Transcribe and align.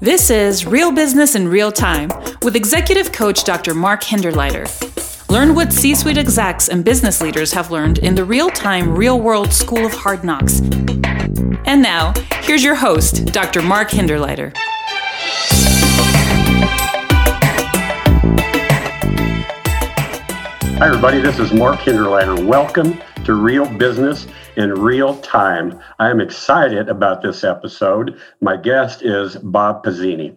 This 0.00 0.28
is 0.28 0.66
Real 0.66 0.90
Business 0.90 1.36
in 1.36 1.46
Real 1.46 1.70
Time 1.70 2.10
with 2.42 2.56
executive 2.56 3.12
coach 3.12 3.44
Dr. 3.44 3.74
Mark 3.74 4.02
Hinderleiter. 4.02 4.68
Learn 5.30 5.54
what 5.54 5.72
C 5.72 5.94
suite 5.94 6.18
execs 6.18 6.68
and 6.68 6.84
business 6.84 7.20
leaders 7.20 7.52
have 7.52 7.70
learned 7.70 7.98
in 7.98 8.16
the 8.16 8.24
real 8.24 8.50
time, 8.50 8.92
real 8.92 9.20
world 9.20 9.52
school 9.52 9.86
of 9.86 9.92
hard 9.92 10.24
knocks. 10.24 10.60
And 11.64 11.80
now, 11.80 12.12
here's 12.42 12.64
your 12.64 12.74
host, 12.74 13.26
Dr. 13.26 13.62
Mark 13.62 13.90
Hinderleiter. 13.90 14.52
Hi, 20.76 20.88
everybody. 20.88 21.20
This 21.20 21.38
is 21.38 21.52
Mark 21.52 21.78
Hinderleiter. 21.78 22.44
Welcome 22.44 23.00
to 23.24 23.34
Real 23.34 23.66
Business 23.66 24.26
in 24.56 24.72
Real 24.72 25.16
Time. 25.16 25.80
I 25.98 26.10
am 26.10 26.20
excited 26.20 26.88
about 26.88 27.22
this 27.22 27.42
episode. 27.42 28.18
My 28.40 28.56
guest 28.56 29.02
is 29.02 29.36
Bob 29.36 29.84
Pizzini. 29.84 30.36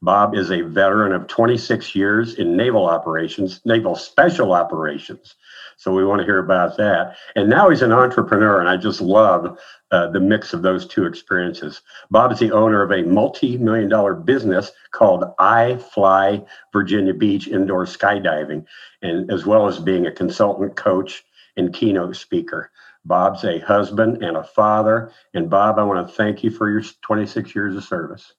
Bob 0.00 0.34
is 0.34 0.50
a 0.50 0.62
veteran 0.62 1.12
of 1.12 1.28
26 1.28 1.94
years 1.94 2.34
in 2.34 2.56
naval 2.56 2.88
operations, 2.88 3.60
naval 3.64 3.94
special 3.94 4.52
operations. 4.52 5.36
So 5.76 5.92
we 5.94 6.04
want 6.04 6.20
to 6.20 6.24
hear 6.24 6.38
about 6.38 6.76
that. 6.76 7.16
And 7.36 7.48
now 7.48 7.70
he's 7.70 7.82
an 7.82 7.92
entrepreneur, 7.92 8.60
and 8.60 8.68
I 8.68 8.76
just 8.76 9.00
love 9.00 9.58
uh, 9.92 10.10
the 10.10 10.20
mix 10.20 10.52
of 10.52 10.62
those 10.62 10.86
two 10.86 11.06
experiences. 11.06 11.82
Bob 12.10 12.32
is 12.32 12.40
the 12.40 12.52
owner 12.52 12.82
of 12.82 12.90
a 12.90 13.02
multi 13.02 13.56
million 13.58 13.88
dollar 13.88 14.14
business 14.14 14.72
called 14.90 15.24
iFly 15.38 16.44
Virginia 16.72 17.14
Beach 17.14 17.46
Indoor 17.46 17.86
Skydiving, 17.86 18.64
and 19.02 19.30
as 19.30 19.46
well 19.46 19.68
as 19.68 19.78
being 19.78 20.06
a 20.06 20.12
consultant 20.12 20.74
coach 20.74 21.24
and 21.56 21.72
keynote 21.72 22.16
speaker. 22.16 22.70
Bob's 23.04 23.44
a 23.44 23.58
husband 23.60 24.22
and 24.22 24.36
a 24.36 24.44
father. 24.44 25.12
And 25.34 25.50
Bob, 25.50 25.78
I 25.78 25.82
want 25.82 26.06
to 26.06 26.14
thank 26.14 26.44
you 26.44 26.50
for 26.50 26.70
your 26.70 26.82
26 27.02 27.54
years 27.54 27.76
of 27.76 27.84
service. 27.84 28.32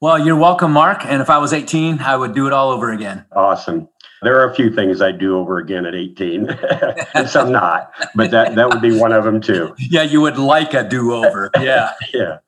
Well, 0.00 0.18
you're 0.18 0.36
welcome, 0.36 0.72
Mark. 0.72 1.04
And 1.04 1.20
if 1.20 1.30
I 1.30 1.38
was 1.38 1.52
18, 1.52 2.00
I 2.00 2.16
would 2.16 2.34
do 2.34 2.46
it 2.46 2.52
all 2.52 2.70
over 2.70 2.92
again. 2.92 3.24
Awesome. 3.32 3.88
There 4.22 4.38
are 4.40 4.50
a 4.50 4.54
few 4.54 4.70
things 4.70 5.02
I'd 5.02 5.18
do 5.18 5.36
over 5.36 5.58
again 5.58 5.84
at 5.84 5.94
18, 5.94 6.48
and 7.14 7.28
some 7.28 7.52
not, 7.52 7.92
but 8.14 8.30
that, 8.30 8.54
that 8.54 8.68
would 8.68 8.80
be 8.80 8.98
one 8.98 9.12
of 9.12 9.24
them 9.24 9.40
too. 9.40 9.74
Yeah, 9.90 10.02
you 10.02 10.20
would 10.20 10.38
like 10.38 10.74
a 10.74 10.88
do 10.88 11.12
over. 11.12 11.50
Yeah. 11.60 11.92
yeah. 12.14 12.38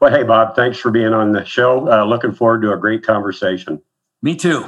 Well, 0.00 0.12
hey, 0.12 0.22
Bob, 0.22 0.54
thanks 0.54 0.78
for 0.78 0.90
being 0.90 1.12
on 1.12 1.32
the 1.32 1.44
show. 1.44 1.90
Uh, 1.90 2.04
looking 2.04 2.32
forward 2.32 2.62
to 2.62 2.72
a 2.72 2.76
great 2.76 3.02
conversation. 3.04 3.82
Me 4.22 4.36
too. 4.36 4.64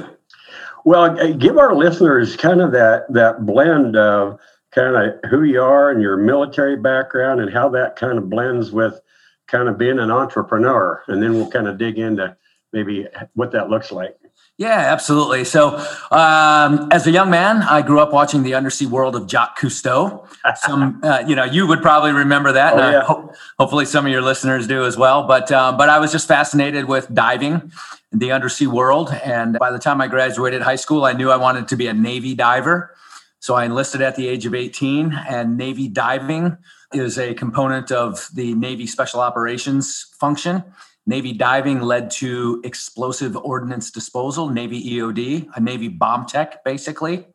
Well, 0.85 1.33
give 1.33 1.57
our 1.57 1.75
listeners 1.75 2.35
kind 2.35 2.61
of 2.61 2.71
that 2.71 3.11
that 3.13 3.45
blend 3.45 3.95
of 3.95 4.39
kind 4.71 4.95
of 4.95 5.29
who 5.29 5.43
you 5.43 5.61
are 5.61 5.89
and 5.89 6.01
your 6.01 6.17
military 6.17 6.75
background 6.75 7.41
and 7.41 7.51
how 7.51 7.69
that 7.69 7.95
kind 7.95 8.17
of 8.17 8.29
blends 8.29 8.71
with 8.71 8.99
kind 9.47 9.67
of 9.67 9.77
being 9.77 9.99
an 9.99 10.11
entrepreneur. 10.11 11.03
And 11.07 11.21
then 11.21 11.33
we'll 11.33 11.49
kind 11.49 11.67
of 11.67 11.77
dig 11.77 11.97
into 11.97 12.35
maybe 12.71 13.07
what 13.33 13.51
that 13.51 13.69
looks 13.69 13.91
like. 13.91 14.15
Yeah, 14.59 14.91
absolutely. 14.91 15.45
So, 15.45 15.77
um, 16.11 16.89
as 16.91 17.07
a 17.07 17.11
young 17.11 17.29
man, 17.29 17.63
I 17.63 17.81
grew 17.81 18.01
up 18.01 18.11
watching 18.11 18.43
the 18.43 18.55
undersea 18.55 18.87
world 18.87 19.15
of 19.15 19.25
Jacques 19.25 19.57
Cousteau. 19.57 20.27
Some, 20.57 20.99
uh, 21.01 21.23
you 21.25 21.33
know, 21.33 21.45
you 21.45 21.65
would 21.65 21.81
probably 21.81 22.11
remember 22.11 22.51
that. 22.51 22.73
Oh, 22.73 22.77
yeah. 22.77 23.01
ho- 23.03 23.33
hopefully, 23.57 23.85
some 23.85 24.05
of 24.05 24.11
your 24.11 24.21
listeners 24.21 24.67
do 24.67 24.83
as 24.83 24.97
well. 24.97 25.23
But, 25.23 25.49
um, 25.53 25.77
but 25.77 25.87
I 25.87 25.99
was 25.99 26.11
just 26.11 26.27
fascinated 26.27 26.85
with 26.85 27.13
diving, 27.13 27.71
the 28.11 28.33
undersea 28.33 28.67
world. 28.67 29.11
And 29.23 29.57
by 29.57 29.71
the 29.71 29.79
time 29.79 30.01
I 30.01 30.07
graduated 30.07 30.61
high 30.61 30.75
school, 30.75 31.05
I 31.05 31.13
knew 31.13 31.31
I 31.31 31.37
wanted 31.37 31.69
to 31.69 31.77
be 31.77 31.87
a 31.87 31.93
Navy 31.93 32.35
diver. 32.35 32.93
So 33.39 33.55
I 33.55 33.65
enlisted 33.65 34.01
at 34.01 34.15
the 34.15 34.27
age 34.27 34.45
of 34.45 34.53
18, 34.53 35.13
and 35.13 35.57
Navy 35.57 35.87
diving 35.87 36.57
is 36.93 37.17
a 37.17 37.33
component 37.33 37.91
of 37.91 38.27
the 38.33 38.53
Navy 38.53 38.85
Special 38.85 39.21
Operations 39.21 40.07
function. 40.19 40.63
Navy 41.05 41.33
diving 41.33 41.81
led 41.81 42.11
to 42.11 42.61
explosive 42.63 43.35
ordnance 43.37 43.91
disposal, 43.91 44.49
Navy 44.49 44.95
EOD, 44.95 45.47
a 45.55 45.59
Navy 45.59 45.87
bomb 45.87 46.25
tech, 46.25 46.63
basically. 46.63 47.25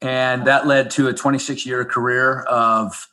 And 0.00 0.46
that 0.46 0.66
led 0.66 0.90
to 0.92 1.08
a 1.08 1.14
26 1.14 1.64
year 1.64 1.84
career 1.84 2.42
of 2.42 3.08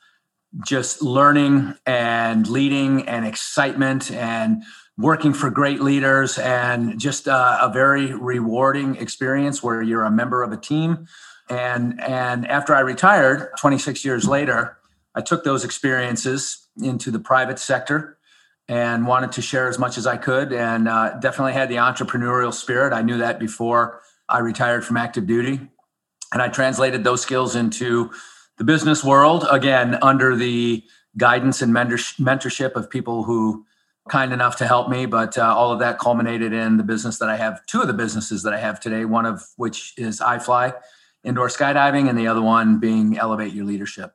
just 0.65 1.01
learning 1.01 1.75
and 1.85 2.47
leading 2.47 3.07
and 3.07 3.25
excitement 3.25 4.11
and 4.11 4.63
working 4.97 5.33
for 5.33 5.49
great 5.49 5.81
leaders 5.81 6.37
and 6.37 6.99
just 6.99 7.27
uh, 7.27 7.59
a 7.61 7.69
very 7.69 8.13
rewarding 8.13 8.95
experience 8.95 9.61
where 9.61 9.81
you're 9.81 10.03
a 10.03 10.11
member 10.11 10.41
of 10.41 10.51
a 10.51 10.57
team. 10.57 11.07
And, 11.49 12.01
and 12.01 12.47
after 12.47 12.73
I 12.73 12.79
retired 12.79 13.51
26 13.59 14.03
years 14.03 14.27
later, 14.27 14.77
I 15.13 15.21
took 15.21 15.43
those 15.43 15.63
experiences 15.63 16.67
into 16.81 17.11
the 17.11 17.19
private 17.19 17.59
sector 17.59 18.17
and 18.67 19.05
wanted 19.05 19.31
to 19.33 19.41
share 19.41 19.67
as 19.67 19.77
much 19.77 19.97
as 19.97 20.07
I 20.07 20.17
could 20.17 20.51
and 20.51 20.87
uh, 20.87 21.17
definitely 21.19 21.53
had 21.53 21.69
the 21.69 21.75
entrepreneurial 21.75 22.53
spirit. 22.53 22.93
I 22.93 23.03
knew 23.03 23.19
that 23.19 23.39
before 23.39 24.01
I 24.27 24.39
retired 24.39 24.83
from 24.83 24.97
active 24.97 25.27
duty. 25.27 25.69
And 26.33 26.41
I 26.41 26.49
translated 26.49 27.03
those 27.03 27.21
skills 27.21 27.55
into 27.55 28.11
the 28.57 28.63
business 28.63 29.03
world, 29.03 29.45
again, 29.49 29.97
under 30.01 30.35
the 30.35 30.83
guidance 31.17 31.61
and 31.61 31.73
mentorship 31.73 32.73
of 32.73 32.89
people 32.89 33.23
who 33.23 33.65
kind 34.09 34.33
enough 34.33 34.57
to 34.57 34.67
help 34.67 34.89
me. 34.89 35.05
But 35.05 35.37
uh, 35.37 35.55
all 35.55 35.71
of 35.71 35.79
that 35.79 35.99
culminated 35.99 36.51
in 36.51 36.77
the 36.77 36.83
business 36.83 37.19
that 37.19 37.29
I 37.29 37.37
have, 37.37 37.65
two 37.67 37.81
of 37.81 37.87
the 37.87 37.93
businesses 37.93 38.43
that 38.43 38.53
I 38.53 38.59
have 38.59 38.79
today, 38.79 39.05
one 39.05 39.25
of 39.25 39.43
which 39.57 39.93
is 39.97 40.19
iFly 40.19 40.73
indoor 41.25 41.47
skydiving, 41.49 42.09
and 42.09 42.17
the 42.17 42.27
other 42.27 42.41
one 42.41 42.79
being 42.79 43.17
Elevate 43.17 43.53
Your 43.53 43.65
Leadership. 43.65 44.13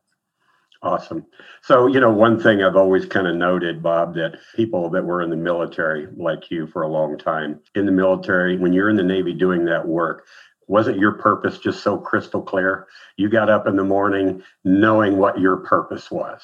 Awesome. 0.83 1.27
So, 1.63 1.87
you 1.87 2.01
know, 2.01 2.11
one 2.11 2.41
thing 2.41 2.63
I've 2.63 2.77
always 2.77 3.05
kind 3.05 3.27
of 3.27 3.37
noted, 3.37 3.83
Bob, 3.83 4.15
that 4.15 4.39
people 4.57 4.89
that 4.91 5.05
were 5.05 5.21
in 5.21 5.29
the 5.29 5.37
military, 5.37 6.09
like 6.17 6.51
you 6.51 6.67
for 6.67 6.83
a 6.83 6.89
long 6.89 7.19
time, 7.19 7.61
in 7.75 7.85
the 7.85 7.93
military, 7.93 8.57
when 8.57 8.73
you're 8.73 8.89
in 8.89 8.97
the 8.97 9.03
Navy 9.03 9.35
doing 9.35 9.67
that 9.67 9.87
work, 9.87 10.27
wasn't 10.69 10.99
your 10.99 11.13
purpose 11.13 11.59
just 11.59 11.83
so 11.83 11.99
crystal 11.99 12.41
clear? 12.41 12.87
You 13.17 13.29
got 13.29 13.51
up 13.51 13.67
in 13.67 13.77
the 13.77 13.85
morning 13.85 14.43
knowing 14.65 15.19
what 15.19 15.39
your 15.39 15.59
purpose 15.59 16.11
was. 16.11 16.41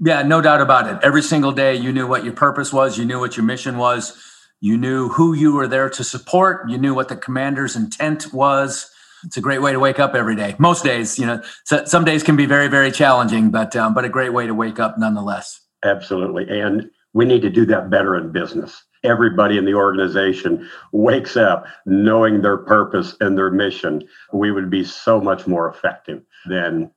Yeah, 0.00 0.22
no 0.22 0.40
doubt 0.40 0.60
about 0.60 0.88
it. 0.92 0.98
Every 1.04 1.22
single 1.22 1.52
day, 1.52 1.76
you 1.76 1.92
knew 1.92 2.06
what 2.06 2.24
your 2.24 2.32
purpose 2.32 2.72
was, 2.72 2.98
you 2.98 3.04
knew 3.04 3.20
what 3.20 3.36
your 3.36 3.44
mission 3.44 3.76
was, 3.76 4.20
you 4.60 4.76
knew 4.76 5.08
who 5.10 5.34
you 5.34 5.52
were 5.52 5.68
there 5.68 5.90
to 5.90 6.02
support, 6.02 6.68
you 6.68 6.78
knew 6.78 6.94
what 6.94 7.08
the 7.08 7.16
commander's 7.16 7.76
intent 7.76 8.32
was 8.32 8.90
it's 9.24 9.36
a 9.36 9.40
great 9.40 9.60
way 9.60 9.72
to 9.72 9.80
wake 9.80 9.98
up 9.98 10.14
every 10.14 10.36
day. 10.36 10.54
Most 10.58 10.84
days, 10.84 11.18
you 11.18 11.26
know, 11.26 11.42
so, 11.64 11.84
some 11.84 12.04
days 12.04 12.22
can 12.22 12.36
be 12.36 12.46
very, 12.46 12.68
very 12.68 12.90
challenging, 12.90 13.50
but 13.50 13.74
um, 13.76 13.94
but 13.94 14.04
a 14.04 14.08
great 14.08 14.32
way 14.32 14.46
to 14.46 14.54
wake 14.54 14.78
up 14.78 14.98
nonetheless. 14.98 15.60
Absolutely, 15.84 16.48
and 16.48 16.90
we 17.12 17.24
need 17.24 17.42
to 17.42 17.50
do 17.50 17.64
that 17.66 17.90
better 17.90 18.16
in 18.16 18.32
business. 18.32 18.84
Everybody 19.04 19.58
in 19.58 19.64
the 19.64 19.74
organization 19.74 20.68
wakes 20.92 21.36
up 21.36 21.66
knowing 21.86 22.42
their 22.42 22.58
purpose 22.58 23.16
and 23.20 23.38
their 23.38 23.50
mission. 23.50 24.02
We 24.32 24.50
would 24.50 24.70
be 24.70 24.84
so 24.84 25.20
much 25.20 25.46
more 25.46 25.68
effective 25.68 26.22
than 26.48 26.90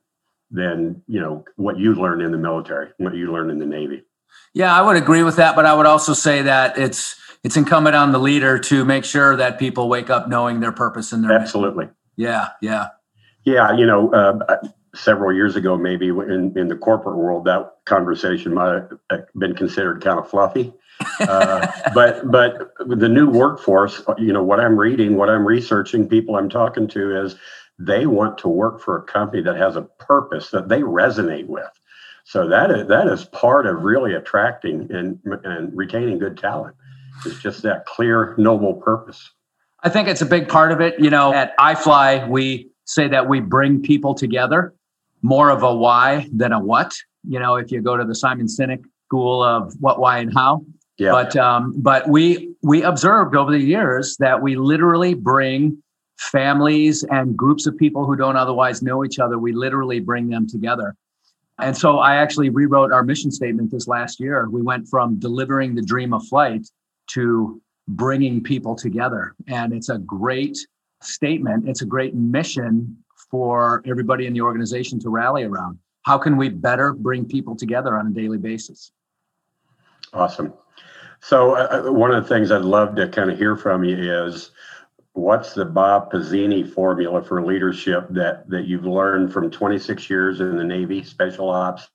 than 0.50 1.02
you 1.06 1.20
know 1.20 1.44
what 1.56 1.78
you 1.78 1.94
learned 1.94 2.22
in 2.22 2.32
the 2.32 2.38
military, 2.38 2.90
what 2.98 3.14
you 3.14 3.32
learned 3.32 3.50
in 3.50 3.58
the 3.58 3.66
Navy. 3.66 4.02
Yeah, 4.54 4.74
I 4.74 4.82
would 4.82 4.96
agree 4.96 5.22
with 5.22 5.36
that, 5.36 5.56
but 5.56 5.64
I 5.64 5.74
would 5.74 5.86
also 5.86 6.12
say 6.12 6.42
that 6.42 6.78
it's 6.78 7.16
it's 7.42 7.56
incumbent 7.56 7.96
on 7.96 8.12
the 8.12 8.18
leader 8.18 8.58
to 8.58 8.84
make 8.84 9.04
sure 9.04 9.36
that 9.36 9.58
people 9.58 9.88
wake 9.88 10.10
up 10.10 10.28
knowing 10.28 10.60
their 10.60 10.72
purpose 10.72 11.12
and 11.12 11.24
their 11.24 11.32
absolutely. 11.32 11.86
Mission. 11.86 11.96
Yeah, 12.16 12.48
yeah, 12.60 12.88
yeah. 13.44 13.72
You 13.72 13.86
know, 13.86 14.12
uh, 14.12 14.58
several 14.94 15.32
years 15.34 15.56
ago, 15.56 15.76
maybe 15.76 16.08
in 16.08 16.56
in 16.56 16.68
the 16.68 16.76
corporate 16.76 17.16
world, 17.16 17.44
that 17.46 17.72
conversation 17.84 18.54
might 18.54 18.82
have 19.10 19.26
been 19.38 19.54
considered 19.54 20.02
kind 20.02 20.18
of 20.18 20.28
fluffy. 20.28 20.72
uh, 21.20 21.66
but 21.94 22.30
but 22.30 22.72
the 22.86 23.08
new 23.08 23.28
workforce, 23.28 24.02
you 24.18 24.32
know, 24.32 24.42
what 24.42 24.60
I'm 24.60 24.78
reading, 24.78 25.16
what 25.16 25.30
I'm 25.30 25.46
researching, 25.46 26.08
people 26.08 26.36
I'm 26.36 26.48
talking 26.50 26.88
to 26.88 27.24
is 27.24 27.36
they 27.78 28.06
want 28.06 28.38
to 28.38 28.48
work 28.48 28.80
for 28.80 28.98
a 28.98 29.02
company 29.02 29.42
that 29.42 29.56
has 29.56 29.76
a 29.76 29.82
purpose 29.82 30.50
that 30.50 30.68
they 30.68 30.80
resonate 30.80 31.46
with. 31.46 31.70
So 32.24 32.48
that 32.48 32.70
is 32.70 32.88
that 32.88 33.08
is 33.08 33.24
part 33.24 33.66
of 33.66 33.82
really 33.82 34.14
attracting 34.14 34.92
and 34.92 35.18
and 35.44 35.76
retaining 35.76 36.18
good 36.18 36.36
talent. 36.38 36.76
It's 37.26 37.40
just 37.40 37.62
that 37.62 37.86
clear, 37.86 38.34
noble 38.38 38.74
purpose. 38.74 39.30
I 39.82 39.88
think 39.88 40.08
it's 40.08 40.22
a 40.22 40.26
big 40.26 40.48
part 40.48 40.72
of 40.72 40.80
it. 40.80 40.98
You 40.98 41.10
know, 41.10 41.32
at 41.32 41.56
iFly, 41.58 42.28
we 42.28 42.68
say 42.84 43.08
that 43.08 43.28
we 43.28 43.40
bring 43.40 43.82
people 43.82 44.14
together, 44.14 44.74
more 45.22 45.50
of 45.50 45.62
a 45.62 45.74
why 45.74 46.28
than 46.32 46.52
a 46.52 46.60
what. 46.60 46.94
You 47.28 47.38
know, 47.38 47.56
if 47.56 47.70
you 47.70 47.80
go 47.80 47.96
to 47.96 48.04
the 48.04 48.14
Simon 48.14 48.46
Sinek 48.46 48.82
school 49.06 49.42
of 49.42 49.74
what, 49.80 49.98
why, 49.98 50.18
and 50.18 50.32
how. 50.32 50.64
Yeah. 50.98 51.12
But 51.12 51.36
um, 51.36 51.74
but 51.76 52.08
we 52.08 52.54
we 52.62 52.82
observed 52.82 53.34
over 53.34 53.50
the 53.50 53.58
years 53.58 54.16
that 54.18 54.42
we 54.42 54.56
literally 54.56 55.14
bring 55.14 55.82
families 56.18 57.02
and 57.04 57.36
groups 57.36 57.66
of 57.66 57.76
people 57.76 58.04
who 58.04 58.14
don't 58.14 58.36
otherwise 58.36 58.82
know 58.82 59.04
each 59.04 59.18
other. 59.18 59.38
We 59.38 59.52
literally 59.52 60.00
bring 60.00 60.28
them 60.28 60.46
together. 60.48 60.94
And 61.58 61.76
so 61.76 61.98
I 61.98 62.16
actually 62.16 62.50
rewrote 62.50 62.92
our 62.92 63.02
mission 63.04 63.30
statement 63.30 63.70
this 63.70 63.86
last 63.86 64.20
year. 64.20 64.48
We 64.50 64.62
went 64.62 64.88
from 64.88 65.18
delivering 65.18 65.74
the 65.74 65.82
dream 65.82 66.12
of 66.12 66.26
flight 66.26 66.66
to 67.10 67.60
bringing 67.88 68.42
people 68.42 68.74
together. 68.74 69.34
And 69.46 69.72
it's 69.72 69.88
a 69.88 69.98
great 69.98 70.58
statement. 71.02 71.68
It's 71.68 71.82
a 71.82 71.86
great 71.86 72.14
mission 72.14 72.96
for 73.30 73.82
everybody 73.86 74.26
in 74.26 74.32
the 74.32 74.40
organization 74.40 75.00
to 75.00 75.08
rally 75.08 75.44
around. 75.44 75.78
How 76.02 76.18
can 76.18 76.36
we 76.36 76.48
better 76.48 76.92
bring 76.92 77.24
people 77.24 77.56
together 77.56 77.96
on 77.96 78.08
a 78.08 78.10
daily 78.10 78.38
basis? 78.38 78.92
Awesome. 80.12 80.52
So, 81.20 81.54
uh, 81.54 81.84
uh, 81.86 81.92
one 81.92 82.12
of 82.12 82.22
the 82.22 82.28
things 82.28 82.50
I'd 82.50 82.62
love 82.62 82.96
to 82.96 83.08
kind 83.08 83.30
of 83.30 83.38
hear 83.38 83.56
from 83.56 83.84
you 83.84 83.96
is 83.96 84.50
what's 85.12 85.54
the 85.54 85.64
Bob 85.64 86.10
Pizzini 86.10 86.68
formula 86.68 87.22
for 87.22 87.44
leadership 87.44 88.06
that 88.10 88.48
that 88.50 88.66
you've 88.66 88.84
learned 88.84 89.32
from 89.32 89.50
26 89.50 90.10
years 90.10 90.40
in 90.40 90.56
the 90.56 90.64
Navy, 90.64 91.04
special 91.04 91.48
ops, 91.48 91.88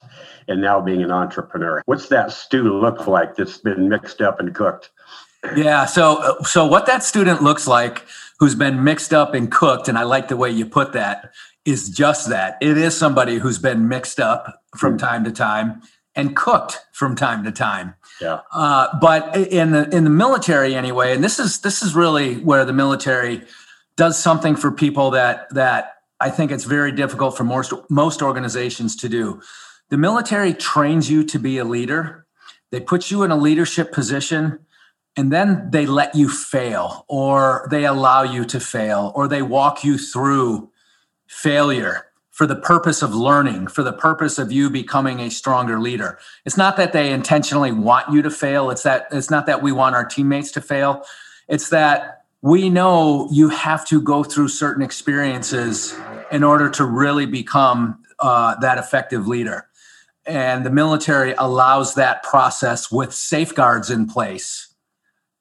and 0.47 0.61
now 0.61 0.79
being 0.79 1.03
an 1.03 1.11
entrepreneur? 1.11 1.81
What's 1.85 2.07
that 2.07 2.31
stew 2.31 2.79
look 2.79 3.05
like 3.07 3.35
that's 3.35 3.57
been 3.57 3.89
mixed 3.89 4.21
up 4.21 4.39
and 4.39 4.55
cooked? 4.55 4.91
Yeah. 5.55 5.85
So, 5.85 6.17
uh, 6.21 6.43
so 6.43 6.65
what 6.65 6.85
that 6.85 7.03
student 7.03 7.41
looks 7.41 7.67
like, 7.67 8.05
who's 8.39 8.55
been 8.55 8.83
mixed 8.83 9.13
up 9.13 9.33
and 9.33 9.51
cooked, 9.51 9.87
and 9.87 9.97
I 9.97 10.03
like 10.03 10.27
the 10.27 10.37
way 10.37 10.49
you 10.49 10.65
put 10.65 10.93
that, 10.93 11.33
is 11.65 11.89
just 11.89 12.29
that. 12.29 12.57
It 12.61 12.77
is 12.77 12.97
somebody 12.97 13.37
who's 13.37 13.59
been 13.59 13.87
mixed 13.87 14.19
up 14.19 14.63
from 14.75 14.95
mm. 14.95 14.99
time 14.99 15.23
to 15.25 15.31
time 15.31 15.81
and 16.15 16.35
cooked 16.35 16.85
from 16.93 17.15
time 17.15 17.43
to 17.43 17.51
time. 17.51 17.93
Yeah. 18.19 18.39
Uh, 18.51 18.87
but 18.99 19.35
in 19.35 19.71
the 19.71 19.95
in 19.95 20.03
the 20.03 20.09
military 20.09 20.75
anyway, 20.75 21.13
and 21.13 21.23
this 21.23 21.39
is 21.39 21.61
this 21.61 21.83
is 21.83 21.93
really 21.93 22.35
where 22.35 22.65
the 22.65 22.73
military 22.73 23.43
does 23.95 24.17
something 24.17 24.55
for 24.55 24.71
people 24.71 25.11
that 25.11 25.53
that 25.53 25.95
I 26.19 26.29
think 26.29 26.51
it's 26.51 26.63
very 26.63 26.91
difficult 26.91 27.37
for 27.37 27.43
most 27.43 27.73
most 27.89 28.21
organizations 28.21 28.95
to 28.97 29.09
do. 29.09 29.41
The 29.89 29.97
military 29.97 30.53
trains 30.53 31.09
you 31.09 31.23
to 31.25 31.39
be 31.39 31.57
a 31.59 31.63
leader. 31.63 32.25
They 32.71 32.79
put 32.79 33.11
you 33.11 33.23
in 33.23 33.31
a 33.31 33.37
leadership 33.37 33.93
position 33.93 34.59
and 35.17 35.31
then 35.31 35.69
they 35.71 35.87
let 35.87 36.13
you 36.13 36.29
fail 36.29 37.03
or 37.09 37.67
they 37.71 37.85
allow 37.85 38.21
you 38.21 38.45
to 38.45 38.59
fail 38.59 39.11
or 39.15 39.27
they 39.27 39.41
walk 39.41 39.83
you 39.83 39.97
through 39.97 40.69
failure 41.25 42.05
for 42.29 42.45
the 42.45 42.55
purpose 42.55 43.01
of 43.01 43.15
learning, 43.15 43.65
for 43.65 43.81
the 43.81 43.91
purpose 43.91 44.37
of 44.37 44.51
you 44.51 44.69
becoming 44.69 45.19
a 45.19 45.31
stronger 45.31 45.79
leader. 45.79 46.19
It's 46.45 46.55
not 46.55 46.77
that 46.77 46.93
they 46.93 47.11
intentionally 47.11 47.71
want 47.71 48.13
you 48.13 48.21
to 48.21 48.29
fail. 48.29 48.69
It's 48.69 48.83
that 48.83 49.07
it's 49.11 49.31
not 49.31 49.47
that 49.47 49.63
we 49.63 49.71
want 49.71 49.95
our 49.95 50.05
teammates 50.05 50.51
to 50.51 50.61
fail. 50.61 51.03
It's 51.47 51.69
that 51.69 52.25
we 52.43 52.69
know 52.69 53.27
you 53.31 53.49
have 53.49 53.87
to 53.87 53.99
go 53.99 54.23
through 54.23 54.49
certain 54.49 54.83
experiences 54.83 55.97
in 56.31 56.43
order 56.43 56.69
to 56.69 56.85
really 56.85 57.25
become 57.25 58.03
uh, 58.19 58.53
that 58.59 58.77
effective 58.77 59.27
leader. 59.27 59.67
And 60.27 60.63
the 60.63 60.69
military 60.69 61.33
allows 61.39 61.95
that 61.95 62.21
process 62.21 62.91
with 62.91 63.15
safeguards 63.15 63.89
in 63.89 64.05
place 64.05 64.66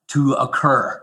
to 0.09 0.33
occur. 0.35 1.03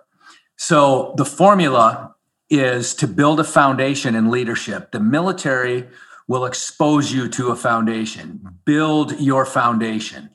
So 0.55 1.13
the 1.17 1.25
formula 1.25 2.15
is 2.50 2.94
to 2.95 3.07
build 3.07 3.39
a 3.39 3.44
foundation 3.44 4.15
in 4.15 4.29
leadership. 4.29 4.91
The 4.91 5.00
military 5.00 5.88
will 6.27 6.45
expose 6.45 7.11
you 7.11 7.27
to 7.29 7.50
a 7.50 7.55
foundation. 7.55 8.59
Build 8.65 9.19
your 9.19 9.45
foundation. 9.45 10.29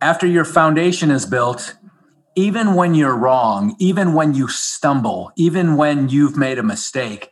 After 0.00 0.26
your 0.26 0.44
foundation 0.44 1.10
is 1.10 1.26
built, 1.26 1.74
even 2.34 2.74
when 2.74 2.94
you're 2.94 3.16
wrong, 3.16 3.76
even 3.78 4.14
when 4.14 4.34
you 4.34 4.48
stumble, 4.48 5.32
even 5.36 5.76
when 5.76 6.08
you've 6.08 6.36
made 6.36 6.58
a 6.58 6.62
mistake, 6.62 7.30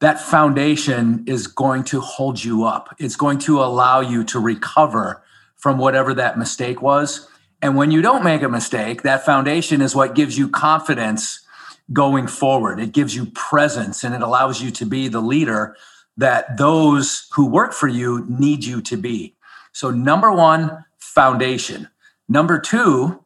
that 0.00 0.20
foundation 0.20 1.24
is 1.26 1.46
going 1.46 1.84
to 1.84 2.00
hold 2.00 2.42
you 2.42 2.64
up. 2.64 2.94
It's 2.98 3.16
going 3.16 3.38
to 3.40 3.62
allow 3.62 4.00
you 4.00 4.24
to 4.24 4.40
recover 4.40 5.22
from 5.56 5.78
whatever 5.78 6.12
that 6.14 6.38
mistake 6.38 6.82
was. 6.82 7.28
And 7.62 7.76
when 7.76 7.92
you 7.92 8.02
don't 8.02 8.24
make 8.24 8.42
a 8.42 8.48
mistake, 8.48 9.02
that 9.02 9.24
foundation 9.24 9.80
is 9.80 9.94
what 9.94 10.16
gives 10.16 10.36
you 10.36 10.48
confidence 10.48 11.46
going 11.92 12.26
forward. 12.26 12.80
It 12.80 12.92
gives 12.92 13.14
you 13.14 13.26
presence 13.26 14.02
and 14.02 14.14
it 14.14 14.20
allows 14.20 14.60
you 14.60 14.70
to 14.72 14.84
be 14.84 15.08
the 15.08 15.20
leader 15.20 15.76
that 16.16 16.56
those 16.56 17.28
who 17.34 17.46
work 17.46 17.72
for 17.72 17.88
you 17.88 18.26
need 18.28 18.64
you 18.64 18.82
to 18.82 18.96
be. 18.96 19.36
So, 19.72 19.90
number 19.90 20.30
one, 20.32 20.84
foundation. 20.98 21.88
Number 22.28 22.58
two, 22.58 23.22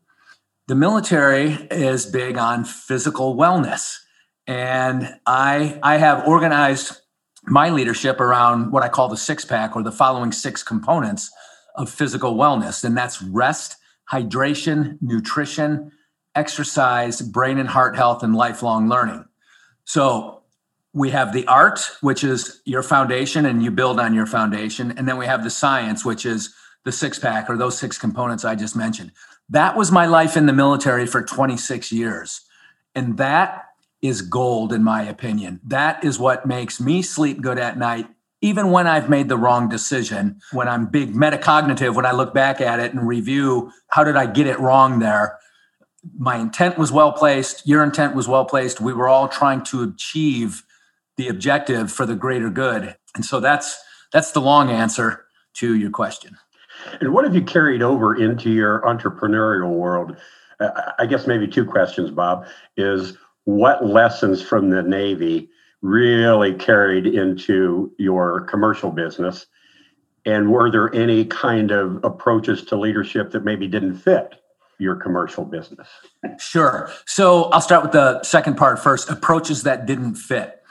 the 0.69 0.75
military 0.75 1.53
is 1.71 2.07
big 2.07 2.37
on 2.37 2.65
physical 2.65 3.37
wellness. 3.37 3.99
And 4.47 5.17
I, 5.27 5.79
I 5.83 5.97
have 5.97 6.27
organized 6.27 7.01
my 7.45 7.71
leadership 7.71 8.21
around 8.21 8.73
what 8.73 8.83
I 8.83 8.89
call 8.89 9.09
the 9.09 9.17
six 9.17 9.45
pack 9.45 9.77
or 9.77 9.83
the 9.83 9.93
following 9.93 10.33
six 10.33 10.63
components 10.63 11.31
of 11.75 11.91
physical 11.91 12.35
wellness. 12.35 12.83
And 12.85 12.97
that's 12.97 13.23
rest, 13.23 13.76
hydration, 14.11 14.99
nutrition, 15.01 15.93
exercise, 16.35 17.21
brain 17.23 17.59
and 17.59 17.69
heart 17.69 17.97
health, 17.97 18.23
and 18.23 18.35
lifelong 18.35 18.89
learning. 18.89 19.25
So 19.85 20.43
we 20.93 21.11
have 21.11 21.33
the 21.33 21.47
art, 21.47 21.81
which 22.01 22.25
is 22.25 22.61
your 22.65 22.83
foundation, 22.83 23.47
and 23.47 23.63
you 23.63 23.71
build 23.71 24.01
on 24.01 24.15
your 24.15 24.27
foundation. 24.27 24.93
And 24.97 25.09
then 25.09 25.17
we 25.17 25.27
have 25.27 25.45
the 25.45 25.51
science, 25.51 26.05
which 26.05 26.25
is 26.25 26.55
the 26.85 26.93
six 26.93 27.19
pack 27.19 27.51
or 27.51 27.57
those 27.57 27.79
six 27.79 27.99
components 27.99 28.45
I 28.45 28.55
just 28.55 28.77
mentioned. 28.77 29.13
That 29.49 29.77
was 29.77 29.93
my 29.93 30.07
life 30.07 30.37
in 30.37 30.47
the 30.47 30.53
military 30.53 31.07
for 31.07 31.23
26 31.23 31.93
years. 31.93 32.41
And 32.95 33.19
that 33.19 33.65
is 34.03 34.23
gold, 34.23 34.73
in 34.73 34.83
my 34.83 35.03
opinion. 35.03 35.61
That 35.65 36.03
is 36.05 36.19
what 36.19 36.47
makes 36.47 36.81
me 36.81 37.03
sleep 37.03 37.41
good 37.41 37.59
at 37.59 37.79
night, 37.79 38.09
even 38.47 38.71
when 38.71 38.87
I've 38.87 39.11
made 39.11 39.29
the 39.29 39.37
wrong 39.37 39.69
decision, 39.69 40.41
when 40.53 40.69
I'm 40.69 40.87
big 40.87 41.15
metacognitive, 41.15 41.97
when 41.97 42.07
I 42.07 42.13
look 42.13 42.33
back 42.33 42.61
at 42.61 42.79
it 42.79 42.95
and 42.95 43.09
review 43.09 43.73
how 43.89 44.05
did 44.05 44.15
I 44.15 44.27
get 44.27 44.47
it 44.47 44.61
wrong 44.61 45.01
there? 45.01 45.41
My 46.17 46.37
intent 46.37 46.79
was 46.79 46.93
well 46.93 47.11
placed. 47.11 47.67
Your 47.67 47.83
intent 47.83 48.15
was 48.15 48.29
well 48.29 48.45
placed. 48.45 48.81
We 48.81 48.93
were 48.93 49.09
all 49.09 49.27
trying 49.27 49.65
to 49.65 49.83
achieve 49.83 50.63
the 51.17 51.27
objective 51.27 51.91
for 51.91 52.07
the 52.07 52.15
greater 52.15 52.49
good. 52.49 52.95
And 53.17 53.25
so 53.25 53.41
that's 53.41 53.83
that's 54.13 54.31
the 54.31 54.41
long 54.41 54.71
answer 54.71 55.25
to 55.55 55.75
your 55.75 55.91
question. 55.91 56.37
And 57.01 57.13
what 57.13 57.25
have 57.25 57.35
you 57.35 57.43
carried 57.43 57.83
over 57.83 58.15
into 58.15 58.49
your 58.49 58.81
entrepreneurial 58.83 59.71
world? 59.71 60.17
I 60.61 61.07
guess 61.07 61.27
maybe 61.27 61.49
two 61.49 61.65
questions 61.65 62.13
bob 62.13 62.47
is 62.77 63.19
what 63.43 63.85
lessons 63.85 64.41
from 64.41 64.71
the 64.71 64.85
navy 64.85 65.51
really 65.83 66.55
carried 66.55 67.07
into 67.07 67.93
your 67.99 68.43
commercial 68.43 68.91
business 68.91 69.47
and 70.27 70.51
were 70.51 70.71
there 70.71 70.93
any 70.93 71.25
kind 71.25 71.71
of 71.71 72.05
approaches 72.05 72.65
to 72.65 72.77
leadership 72.77 73.31
that 73.31 73.45
maybe 73.45 73.69
didn't 73.69 73.95
fit 73.95 74.35
your 74.79 74.97
commercial 74.97 75.45
business? 75.45 75.89
Sure. 76.39 76.91
So 77.07 77.45
I'll 77.45 77.61
start 77.61 77.85
with 77.85 77.93
the 77.93 78.23
second 78.25 78.57
part 78.57 78.81
first 78.81 79.09
approaches 79.09 79.63
that 79.63 79.87
didn't 79.87 80.17
fit. 80.17 80.63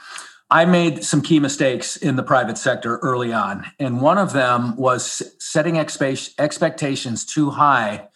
I 0.50 0.64
made 0.64 1.02
some 1.02 1.22
key 1.22 1.40
mistakes 1.40 1.96
in 1.96 2.14
the 2.14 2.22
private 2.22 2.58
sector 2.58 2.98
early 2.98 3.32
on. 3.32 3.64
And 3.80 4.00
one 4.00 4.18
of 4.18 4.32
them 4.32 4.76
was 4.76 5.22
setting 5.38 5.74
expe- 5.74 6.34
expectations 6.38 7.24
too 7.24 7.50
high 7.50 8.08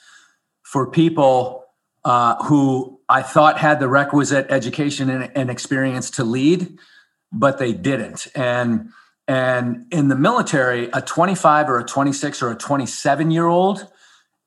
for 0.62 0.90
people 0.90 1.64
uh, 2.04 2.36
who 2.44 2.99
I 3.10 3.22
thought 3.22 3.58
had 3.58 3.80
the 3.80 3.88
requisite 3.88 4.46
education 4.50 5.10
and, 5.10 5.30
and 5.34 5.50
experience 5.50 6.10
to 6.12 6.24
lead, 6.24 6.78
but 7.32 7.58
they 7.58 7.72
didn't. 7.72 8.28
And 8.34 8.90
and 9.28 9.86
in 9.92 10.08
the 10.08 10.16
military, 10.16 10.88
a 10.92 11.00
25 11.00 11.68
or 11.68 11.78
a 11.78 11.84
26 11.84 12.42
or 12.42 12.50
a 12.50 12.56
27 12.56 13.30
year 13.30 13.46
old 13.46 13.86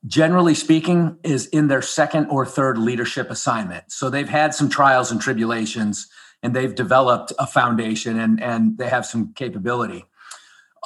generally 0.06 0.54
speaking, 0.54 1.16
is 1.22 1.46
in 1.46 1.68
their 1.68 1.82
second 1.82 2.26
or 2.26 2.44
third 2.44 2.78
leadership 2.78 3.30
assignment. 3.30 3.90
So 3.90 4.10
they've 4.10 4.28
had 4.28 4.54
some 4.54 4.68
trials 4.68 5.10
and 5.10 5.20
tribulations 5.20 6.08
and 6.42 6.54
they've 6.54 6.74
developed 6.74 7.32
a 7.38 7.46
foundation 7.46 8.18
and, 8.18 8.42
and 8.42 8.76
they 8.76 8.88
have 8.88 9.06
some 9.06 9.32
capability. 9.32 10.04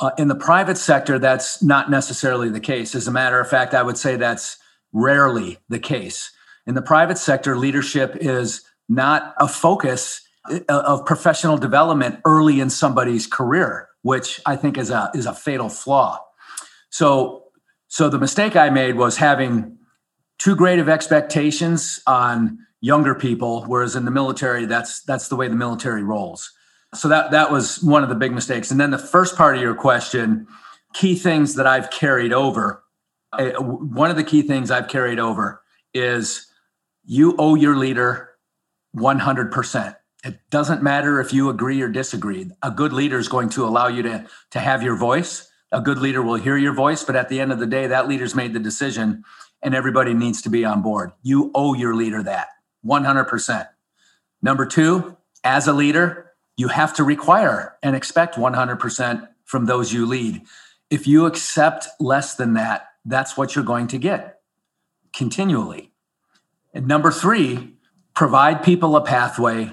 Uh, 0.00 0.12
in 0.16 0.28
the 0.28 0.36
private 0.36 0.78
sector, 0.78 1.18
that's 1.18 1.60
not 1.62 1.90
necessarily 1.90 2.48
the 2.48 2.60
case. 2.60 2.94
As 2.94 3.08
a 3.08 3.10
matter 3.10 3.40
of 3.40 3.50
fact, 3.50 3.74
I 3.74 3.82
would 3.82 3.98
say 3.98 4.14
that's 4.14 4.56
rarely 4.92 5.58
the 5.68 5.80
case. 5.80 6.30
In 6.68 6.74
the 6.74 6.82
private 6.82 7.16
sector, 7.16 7.56
leadership 7.56 8.14
is 8.20 8.62
not 8.90 9.34
a 9.38 9.48
focus 9.48 10.20
uh, 10.50 10.60
of 10.68 11.06
professional 11.06 11.56
development 11.56 12.20
early 12.26 12.60
in 12.60 12.68
somebody's 12.68 13.26
career, 13.26 13.88
which 14.02 14.40
I 14.44 14.54
think 14.54 14.76
is 14.76 14.90
a, 14.90 15.10
is 15.14 15.24
a 15.24 15.32
fatal 15.32 15.70
flaw. 15.70 16.20
So 16.90 17.44
so 17.88 18.10
the 18.10 18.18
mistake 18.18 18.54
I 18.54 18.68
made 18.68 18.96
was 18.96 19.16
having 19.16 19.78
too 20.38 20.54
great 20.54 20.78
of 20.78 20.90
expectations 20.90 22.00
on 22.06 22.58
younger 22.82 23.14
people, 23.14 23.64
whereas 23.64 23.96
in 23.96 24.04
the 24.04 24.10
military, 24.10 24.66
that's 24.66 25.02
that's 25.04 25.28
the 25.28 25.36
way 25.36 25.48
the 25.48 25.56
military 25.56 26.02
rolls. 26.02 26.52
So 26.94 27.08
that 27.08 27.30
that 27.30 27.50
was 27.50 27.82
one 27.82 28.02
of 28.02 28.10
the 28.10 28.14
big 28.14 28.32
mistakes. 28.32 28.70
And 28.70 28.78
then 28.78 28.90
the 28.90 28.98
first 28.98 29.36
part 29.36 29.56
of 29.56 29.62
your 29.62 29.74
question, 29.74 30.46
key 30.92 31.14
things 31.14 31.54
that 31.54 31.66
I've 31.66 31.90
carried 31.90 32.34
over. 32.34 32.84
Uh, 33.32 33.52
one 33.52 34.10
of 34.10 34.16
the 34.16 34.24
key 34.24 34.42
things 34.42 34.70
I've 34.70 34.88
carried 34.88 35.18
over 35.18 35.62
is 35.94 36.47
you 37.08 37.34
owe 37.38 37.56
your 37.56 37.76
leader 37.76 38.30
100%. 38.96 39.96
It 40.24 40.38
doesn't 40.50 40.82
matter 40.82 41.20
if 41.20 41.32
you 41.32 41.48
agree 41.48 41.82
or 41.82 41.88
disagree. 41.88 42.50
A 42.62 42.70
good 42.70 42.92
leader 42.92 43.18
is 43.18 43.28
going 43.28 43.48
to 43.50 43.64
allow 43.64 43.88
you 43.88 44.02
to, 44.04 44.26
to 44.50 44.60
have 44.60 44.82
your 44.82 44.96
voice 44.96 45.48
a 45.70 45.80
good 45.80 45.98
leader 45.98 46.22
will 46.22 46.36
hear 46.36 46.56
your 46.56 46.72
voice, 46.72 47.04
but 47.04 47.16
at 47.16 47.28
the 47.28 47.40
end 47.40 47.52
of 47.52 47.58
the 47.58 47.66
day, 47.66 47.86
that 47.86 48.08
leader's 48.08 48.34
made 48.34 48.52
the 48.52 48.58
decision 48.58 49.24
and 49.62 49.74
everybody 49.74 50.14
needs 50.14 50.40
to 50.42 50.50
be 50.50 50.64
on 50.64 50.82
board. 50.82 51.12
You 51.22 51.50
owe 51.54 51.74
your 51.74 51.94
leader 51.94 52.22
that 52.22 52.48
100%. 52.86 53.68
Number 54.40 54.64
two, 54.64 55.16
as 55.44 55.66
a 55.66 55.72
leader, 55.72 56.32
you 56.56 56.68
have 56.68 56.94
to 56.94 57.04
require 57.04 57.76
and 57.82 57.94
expect 57.94 58.36
100% 58.36 59.28
from 59.44 59.66
those 59.66 59.92
you 59.92 60.06
lead. 60.06 60.42
If 60.90 61.06
you 61.06 61.26
accept 61.26 61.86
less 62.00 62.34
than 62.34 62.54
that, 62.54 62.86
that's 63.04 63.36
what 63.36 63.54
you're 63.54 63.64
going 63.64 63.88
to 63.88 63.98
get 63.98 64.40
continually. 65.12 65.87
And 66.78 66.86
number 66.86 67.10
three, 67.10 67.74
provide 68.14 68.62
people 68.62 68.94
a 68.94 69.00
pathway 69.00 69.72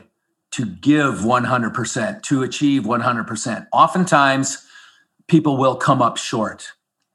to 0.53 0.65
give 0.65 1.19
100%, 1.19 2.23
to 2.23 2.41
achieve 2.41 2.81
100%. 2.81 3.67
Oftentimes, 3.71 4.65
people 5.27 5.55
will 5.55 5.75
come 5.75 6.01
up 6.01 6.17
short. 6.17 6.71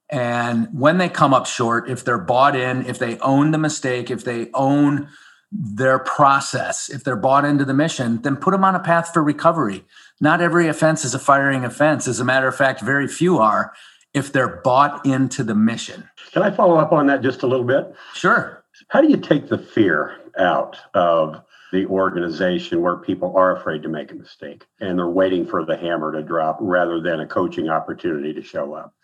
And 0.08 0.68
when 0.72 0.98
they 0.98 1.08
come 1.08 1.34
up 1.34 1.46
short, 1.46 1.90
if 1.90 2.04
they're 2.04 2.18
bought 2.18 2.54
in, 2.54 2.86
if 2.86 3.00
they 3.00 3.18
own 3.18 3.50
the 3.50 3.58
mistake, 3.58 4.12
if 4.12 4.22
they 4.22 4.48
own 4.54 5.08
their 5.50 5.98
process, 5.98 6.88
if 6.88 7.02
they're 7.02 7.16
bought 7.16 7.44
into 7.44 7.64
the 7.64 7.74
mission, 7.74 8.22
then 8.22 8.36
put 8.36 8.52
them 8.52 8.62
on 8.62 8.76
a 8.76 8.80
path 8.80 9.12
for 9.12 9.24
recovery. 9.24 9.84
Not 10.20 10.40
every 10.40 10.68
offense 10.68 11.04
is 11.04 11.16
a 11.16 11.18
firing 11.18 11.64
offense. 11.64 12.06
As 12.06 12.20
a 12.20 12.24
matter 12.24 12.46
of 12.46 12.54
fact, 12.54 12.80
very 12.80 13.08
few 13.08 13.38
are 13.38 13.72
if 14.14 14.32
they're 14.32 14.60
bought 14.62 15.04
into 15.04 15.42
the 15.42 15.56
mission. 15.56 16.08
Can 16.30 16.42
I 16.42 16.52
follow 16.52 16.76
up 16.76 16.92
on 16.92 17.08
that 17.08 17.22
just 17.22 17.42
a 17.42 17.48
little 17.48 17.66
bit? 17.66 17.92
Sure. 18.14 18.59
How 18.88 19.00
do 19.00 19.08
you 19.08 19.16
take 19.16 19.48
the 19.48 19.58
fear 19.58 20.16
out 20.38 20.76
of 20.94 21.42
the 21.72 21.86
organization 21.86 22.80
where 22.80 22.96
people 22.96 23.36
are 23.36 23.56
afraid 23.56 23.82
to 23.82 23.88
make 23.88 24.10
a 24.10 24.14
mistake 24.14 24.66
and 24.80 24.98
they're 24.98 25.08
waiting 25.08 25.46
for 25.46 25.64
the 25.64 25.76
hammer 25.76 26.12
to 26.12 26.22
drop 26.22 26.58
rather 26.60 27.00
than 27.00 27.20
a 27.20 27.26
coaching 27.26 27.68
opportunity 27.68 28.32
to 28.32 28.42
show 28.42 28.74
up? 28.74 28.94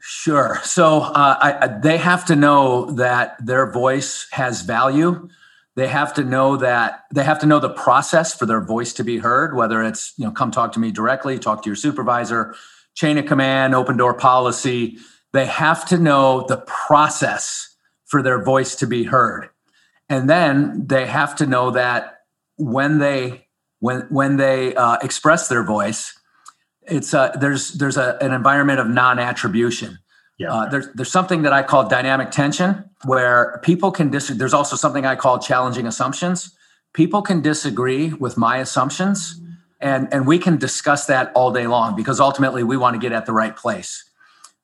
Sure. 0.00 0.58
So 0.62 1.00
uh, 1.00 1.36
I, 1.40 1.78
they 1.82 1.98
have 1.98 2.24
to 2.26 2.36
know 2.36 2.92
that 2.92 3.44
their 3.44 3.70
voice 3.70 4.26
has 4.30 4.62
value. 4.62 5.28
They 5.76 5.88
have 5.88 6.14
to 6.14 6.24
know 6.24 6.56
that 6.56 7.04
they 7.12 7.24
have 7.24 7.40
to 7.40 7.46
know 7.46 7.58
the 7.60 7.70
process 7.70 8.34
for 8.34 8.46
their 8.46 8.60
voice 8.60 8.92
to 8.94 9.04
be 9.04 9.18
heard, 9.18 9.54
whether 9.54 9.82
it's, 9.82 10.14
you 10.16 10.24
know, 10.24 10.30
come 10.30 10.50
talk 10.50 10.72
to 10.72 10.80
me 10.80 10.90
directly, 10.92 11.38
talk 11.38 11.62
to 11.62 11.68
your 11.68 11.76
supervisor, 11.76 12.54
chain 12.94 13.18
of 13.18 13.26
command, 13.26 13.74
open 13.74 13.96
door 13.96 14.14
policy. 14.14 14.98
They 15.32 15.46
have 15.46 15.84
to 15.86 15.98
know 15.98 16.46
the 16.48 16.58
process 16.58 17.76
for 18.08 18.22
their 18.22 18.42
voice 18.42 18.74
to 18.76 18.86
be 18.86 19.04
heard. 19.04 19.50
And 20.08 20.28
then 20.28 20.86
they 20.86 21.06
have 21.06 21.36
to 21.36 21.46
know 21.46 21.70
that 21.70 22.20
when 22.56 22.98
they 22.98 23.46
when 23.80 24.00
when 24.10 24.36
they 24.36 24.74
uh, 24.74 24.96
express 25.02 25.48
their 25.48 25.62
voice, 25.62 26.18
it's 26.82 27.14
uh, 27.14 27.36
there's 27.38 27.74
there's 27.74 27.96
a, 27.96 28.18
an 28.20 28.32
environment 28.32 28.80
of 28.80 28.88
non-attribution. 28.88 29.98
Yeah. 30.38 30.52
Uh, 30.52 30.68
there's 30.68 30.88
there's 30.94 31.10
something 31.10 31.42
that 31.42 31.52
I 31.52 31.62
call 31.62 31.88
dynamic 31.88 32.30
tension 32.30 32.88
where 33.04 33.60
people 33.62 33.90
can 33.90 34.10
disagree. 34.10 34.38
There's 34.38 34.54
also 34.54 34.76
something 34.76 35.04
I 35.04 35.14
call 35.14 35.38
challenging 35.38 35.86
assumptions. 35.86 36.56
People 36.94 37.22
can 37.22 37.42
disagree 37.42 38.14
with 38.14 38.36
my 38.36 38.56
assumptions, 38.58 39.40
and 39.80 40.08
and 40.12 40.26
we 40.26 40.38
can 40.38 40.56
discuss 40.56 41.06
that 41.06 41.30
all 41.34 41.52
day 41.52 41.66
long 41.66 41.94
because 41.94 42.18
ultimately 42.18 42.64
we 42.64 42.76
want 42.76 42.94
to 42.94 43.00
get 43.00 43.12
at 43.12 43.26
the 43.26 43.32
right 43.32 43.54
place. 43.54 44.07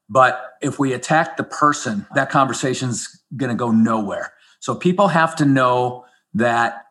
But 0.09 0.55
if 0.61 0.79
we 0.79 0.93
attack 0.93 1.37
the 1.37 1.45
person, 1.45 2.07
that 2.15 2.31
conversation's 2.31 3.23
going 3.37 3.51
to 3.51 3.57
go 3.57 3.71
nowhere. 3.71 4.35
So 4.61 4.75
people 4.75 5.09
have 5.09 5.37
to 5.37 5.45
know 5.45 6.05
that 6.35 6.87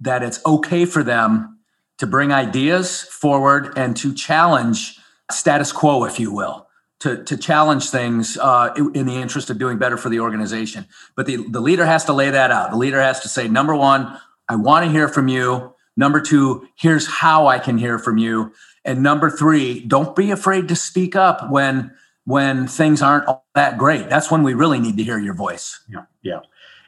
that 0.00 0.22
it's 0.22 0.44
okay 0.44 0.84
for 0.84 1.02
them 1.02 1.58
to 1.98 2.06
bring 2.06 2.32
ideas 2.32 3.02
forward 3.02 3.76
and 3.76 3.96
to 3.96 4.12
challenge 4.14 4.98
status 5.30 5.72
quo, 5.72 6.04
if 6.04 6.18
you 6.18 6.32
will, 6.32 6.66
to, 7.00 7.22
to 7.24 7.36
challenge 7.36 7.90
things 7.90 8.36
uh, 8.38 8.72
in 8.94 9.06
the 9.06 9.16
interest 9.16 9.50
of 9.50 9.58
doing 9.58 9.78
better 9.78 9.96
for 9.96 10.08
the 10.08 10.20
organization. 10.20 10.86
But 11.16 11.26
the, 11.26 11.36
the 11.48 11.60
leader 11.60 11.86
has 11.86 12.04
to 12.06 12.12
lay 12.12 12.30
that 12.30 12.50
out. 12.50 12.70
The 12.70 12.76
leader 12.76 13.00
has 13.00 13.20
to 13.20 13.28
say, 13.28 13.48
number 13.48 13.74
one, 13.74 14.18
I 14.48 14.56
want 14.56 14.86
to 14.86 14.90
hear 14.90 15.08
from 15.08 15.28
you. 15.28 15.74
Number 15.96 16.20
two, 16.20 16.68
here's 16.76 17.06
how 17.06 17.46
I 17.46 17.58
can 17.58 17.78
hear 17.78 17.98
from 17.98 18.18
you. 18.18 18.52
And 18.84 19.02
number 19.02 19.30
three, 19.30 19.80
don't 19.80 20.14
be 20.14 20.30
afraid 20.30 20.68
to 20.68 20.76
speak 20.76 21.16
up 21.16 21.50
when 21.50 21.92
when 22.28 22.66
things 22.66 23.00
aren't 23.00 23.26
all 23.26 23.46
that 23.54 23.78
great. 23.78 24.10
That's 24.10 24.30
when 24.30 24.42
we 24.42 24.52
really 24.52 24.78
need 24.78 24.98
to 24.98 25.02
hear 25.02 25.18
your 25.18 25.32
voice. 25.32 25.82
Yeah, 25.88 26.02
yeah. 26.20 26.40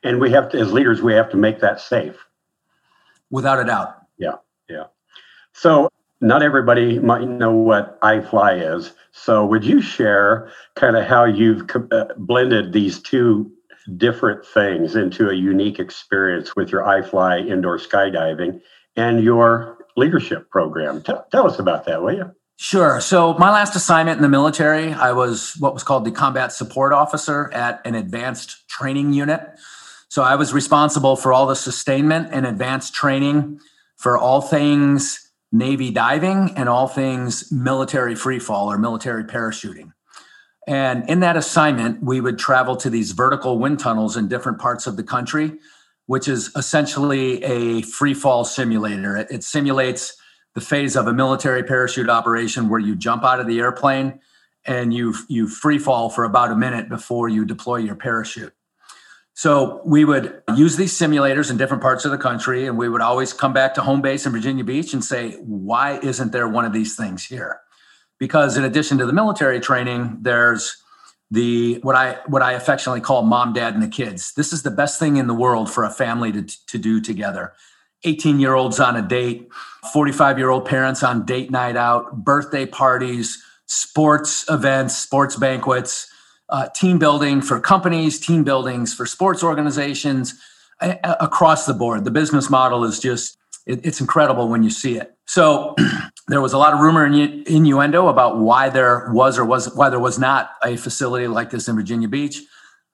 And 0.04 0.20
we 0.20 0.30
have 0.32 0.50
to, 0.50 0.58
as 0.58 0.70
leaders, 0.70 1.00
we 1.00 1.14
have 1.14 1.30
to 1.30 1.38
make 1.38 1.60
that 1.60 1.80
safe. 1.80 2.14
Without 3.30 3.58
a 3.58 3.64
doubt. 3.64 4.02
Yeah, 4.18 4.34
yeah. 4.68 4.84
So 5.54 5.88
not 6.20 6.42
everybody 6.42 6.98
might 6.98 7.26
know 7.26 7.52
what 7.52 7.98
iFly 8.02 8.76
is. 8.76 8.92
So 9.12 9.46
would 9.46 9.64
you 9.64 9.80
share 9.80 10.52
kind 10.74 10.94
of 10.94 11.06
how 11.06 11.24
you've 11.24 11.62
uh, 11.90 12.08
blended 12.18 12.74
these 12.74 13.00
two 13.00 13.50
different 13.96 14.44
things 14.44 14.94
into 14.94 15.30
a 15.30 15.34
unique 15.34 15.78
experience 15.78 16.54
with 16.54 16.70
your 16.70 16.82
iFly 16.82 17.48
indoor 17.48 17.78
skydiving 17.78 18.60
and 18.94 19.24
your 19.24 19.78
leadership 19.96 20.50
program? 20.50 21.02
Tell 21.02 21.46
us 21.46 21.58
about 21.58 21.86
that, 21.86 22.02
will 22.02 22.12
you? 22.12 22.30
Sure. 22.62 23.00
So 23.00 23.32
my 23.38 23.50
last 23.50 23.74
assignment 23.74 24.18
in 24.18 24.22
the 24.22 24.28
military, 24.28 24.92
I 24.92 25.12
was 25.12 25.56
what 25.58 25.72
was 25.72 25.82
called 25.82 26.04
the 26.04 26.10
combat 26.10 26.52
support 26.52 26.92
officer 26.92 27.50
at 27.54 27.80
an 27.86 27.94
advanced 27.94 28.68
training 28.68 29.14
unit. 29.14 29.40
So 30.10 30.22
I 30.22 30.34
was 30.34 30.52
responsible 30.52 31.16
for 31.16 31.32
all 31.32 31.46
the 31.46 31.56
sustainment 31.56 32.28
and 32.32 32.46
advanced 32.46 32.92
training 32.92 33.60
for 33.96 34.18
all 34.18 34.42
things 34.42 35.32
Navy 35.50 35.90
diving 35.90 36.52
and 36.54 36.68
all 36.68 36.86
things 36.86 37.50
military 37.50 38.14
free 38.14 38.38
fall 38.38 38.70
or 38.70 38.76
military 38.76 39.24
parachuting. 39.24 39.94
And 40.66 41.08
in 41.08 41.20
that 41.20 41.38
assignment, 41.38 42.02
we 42.02 42.20
would 42.20 42.38
travel 42.38 42.76
to 42.76 42.90
these 42.90 43.12
vertical 43.12 43.58
wind 43.58 43.80
tunnels 43.80 44.18
in 44.18 44.28
different 44.28 44.58
parts 44.58 44.86
of 44.86 44.98
the 44.98 45.02
country, 45.02 45.52
which 46.04 46.28
is 46.28 46.54
essentially 46.54 47.42
a 47.42 47.80
free 47.80 48.12
fall 48.12 48.44
simulator. 48.44 49.16
It, 49.16 49.28
it, 49.30 49.44
simulates 49.44 50.19
the 50.54 50.60
phase 50.60 50.96
of 50.96 51.06
a 51.06 51.12
military 51.12 51.62
parachute 51.62 52.08
operation 52.08 52.68
where 52.68 52.80
you 52.80 52.96
jump 52.96 53.24
out 53.24 53.40
of 53.40 53.46
the 53.46 53.60
airplane 53.60 54.20
and 54.66 54.92
you, 54.92 55.14
you 55.28 55.48
free 55.48 55.78
fall 55.78 56.10
for 56.10 56.24
about 56.24 56.50
a 56.50 56.56
minute 56.56 56.88
before 56.88 57.28
you 57.28 57.44
deploy 57.44 57.76
your 57.76 57.94
parachute. 57.94 58.52
So 59.32 59.80
we 59.86 60.04
would 60.04 60.42
use 60.54 60.76
these 60.76 60.92
simulators 60.92 61.50
in 61.50 61.56
different 61.56 61.82
parts 61.82 62.04
of 62.04 62.10
the 62.10 62.18
country, 62.18 62.66
and 62.66 62.76
we 62.76 62.90
would 62.90 63.00
always 63.00 63.32
come 63.32 63.54
back 63.54 63.72
to 63.74 63.80
home 63.80 64.02
base 64.02 64.26
in 64.26 64.32
Virginia 64.32 64.64
Beach 64.64 64.92
and 64.92 65.02
say, 65.02 65.32
why 65.36 65.98
isn't 66.00 66.32
there 66.32 66.46
one 66.46 66.66
of 66.66 66.74
these 66.74 66.94
things 66.94 67.24
here? 67.24 67.60
Because 68.18 68.58
in 68.58 68.64
addition 68.64 68.98
to 68.98 69.06
the 69.06 69.14
military 69.14 69.58
training, 69.58 70.18
there's 70.20 70.76
the 71.30 71.78
what 71.82 71.94
I 71.94 72.18
what 72.26 72.42
I 72.42 72.52
affectionately 72.52 73.00
call 73.00 73.22
mom, 73.22 73.52
dad, 73.52 73.72
and 73.72 73.82
the 73.82 73.88
kids. 73.88 74.34
This 74.34 74.52
is 74.52 74.62
the 74.62 74.70
best 74.70 74.98
thing 74.98 75.16
in 75.16 75.26
the 75.26 75.34
world 75.34 75.70
for 75.70 75.84
a 75.84 75.90
family 75.90 76.32
to, 76.32 76.42
to 76.42 76.76
do 76.76 77.00
together. 77.00 77.54
18 78.04 78.40
year 78.40 78.54
olds 78.54 78.80
on 78.80 78.96
a 78.96 79.02
date, 79.02 79.48
45 79.92 80.38
year 80.38 80.50
old 80.50 80.64
parents 80.64 81.02
on 81.02 81.24
date 81.24 81.50
night 81.50 81.76
out, 81.76 82.24
birthday 82.24 82.66
parties, 82.66 83.42
sports 83.66 84.44
events, 84.48 84.96
sports 84.96 85.36
banquets 85.36 86.10
uh, 86.50 86.68
team 86.74 86.98
building 86.98 87.40
for 87.40 87.60
companies, 87.60 88.20
team 88.20 88.44
buildings 88.44 88.92
for 88.92 89.06
sports 89.06 89.42
organizations 89.42 90.38
across 90.80 91.66
the 91.66 91.74
board. 91.74 92.04
The 92.04 92.10
business 92.10 92.50
model 92.50 92.84
is 92.84 92.98
just, 92.98 93.38
it, 93.66 93.84
it's 93.84 94.00
incredible 94.00 94.48
when 94.48 94.62
you 94.62 94.70
see 94.70 94.96
it. 94.96 95.14
So 95.26 95.76
there 96.28 96.40
was 96.40 96.52
a 96.52 96.58
lot 96.58 96.74
of 96.74 96.80
rumor 96.80 97.04
and 97.04 97.14
innuendo 97.46 98.08
about 98.08 98.38
why 98.38 98.68
there 98.68 99.10
was 99.12 99.38
or 99.38 99.44
was 99.44 99.72
why 99.74 99.90
there 99.90 100.00
was 100.00 100.18
not 100.18 100.50
a 100.64 100.76
facility 100.76 101.28
like 101.28 101.50
this 101.50 101.68
in 101.68 101.76
Virginia 101.76 102.08
Beach. 102.08 102.42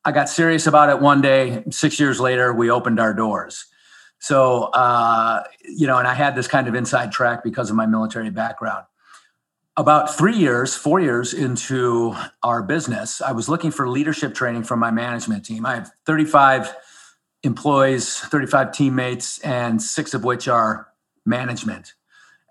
I 0.05 0.13
got 0.13 0.29
serious 0.29 0.67
about 0.67 0.91
it 0.91 1.01
one 1.01 1.21
day. 1.21 1.65
Six 1.71 1.99
years 1.99 2.21
later, 2.21 2.53
we 2.53 2.71
opened 2.71 3.01
our 3.01 3.15
doors. 3.15 3.65
So, 4.19 4.65
uh, 4.65 5.45
you 5.63 5.87
know, 5.87 5.99
and 5.99 6.09
I 6.09 6.15
had 6.15 6.35
this 6.35 6.49
kind 6.49 6.69
of 6.69 6.75
inside 6.75 7.13
track 7.13 7.45
because 7.45 7.71
of 7.71 7.77
my 7.77 7.87
military 7.87 8.31
background 8.31 8.87
about 9.77 10.17
three 10.17 10.37
years, 10.37 10.75
four 10.75 11.01
years 11.01 11.35
into 11.35 12.15
our 12.43 12.63
business, 12.63 13.21
I 13.21 13.33
was 13.33 13.49
looking 13.49 13.71
for 13.71 13.89
leadership 13.89 14.35
training 14.35 14.65
from 14.65 14.79
my 14.79 14.91
management 14.91 15.45
team. 15.45 15.67
I 15.67 15.75
have 15.75 15.93
35 16.07 16.75
employees, 17.43 18.19
35 18.19 18.73
teammates, 18.73 19.39
and 19.41 19.81
six 19.81 20.15
of 20.15 20.25
which 20.25 20.49
are 20.49 20.89
management. 21.27 21.95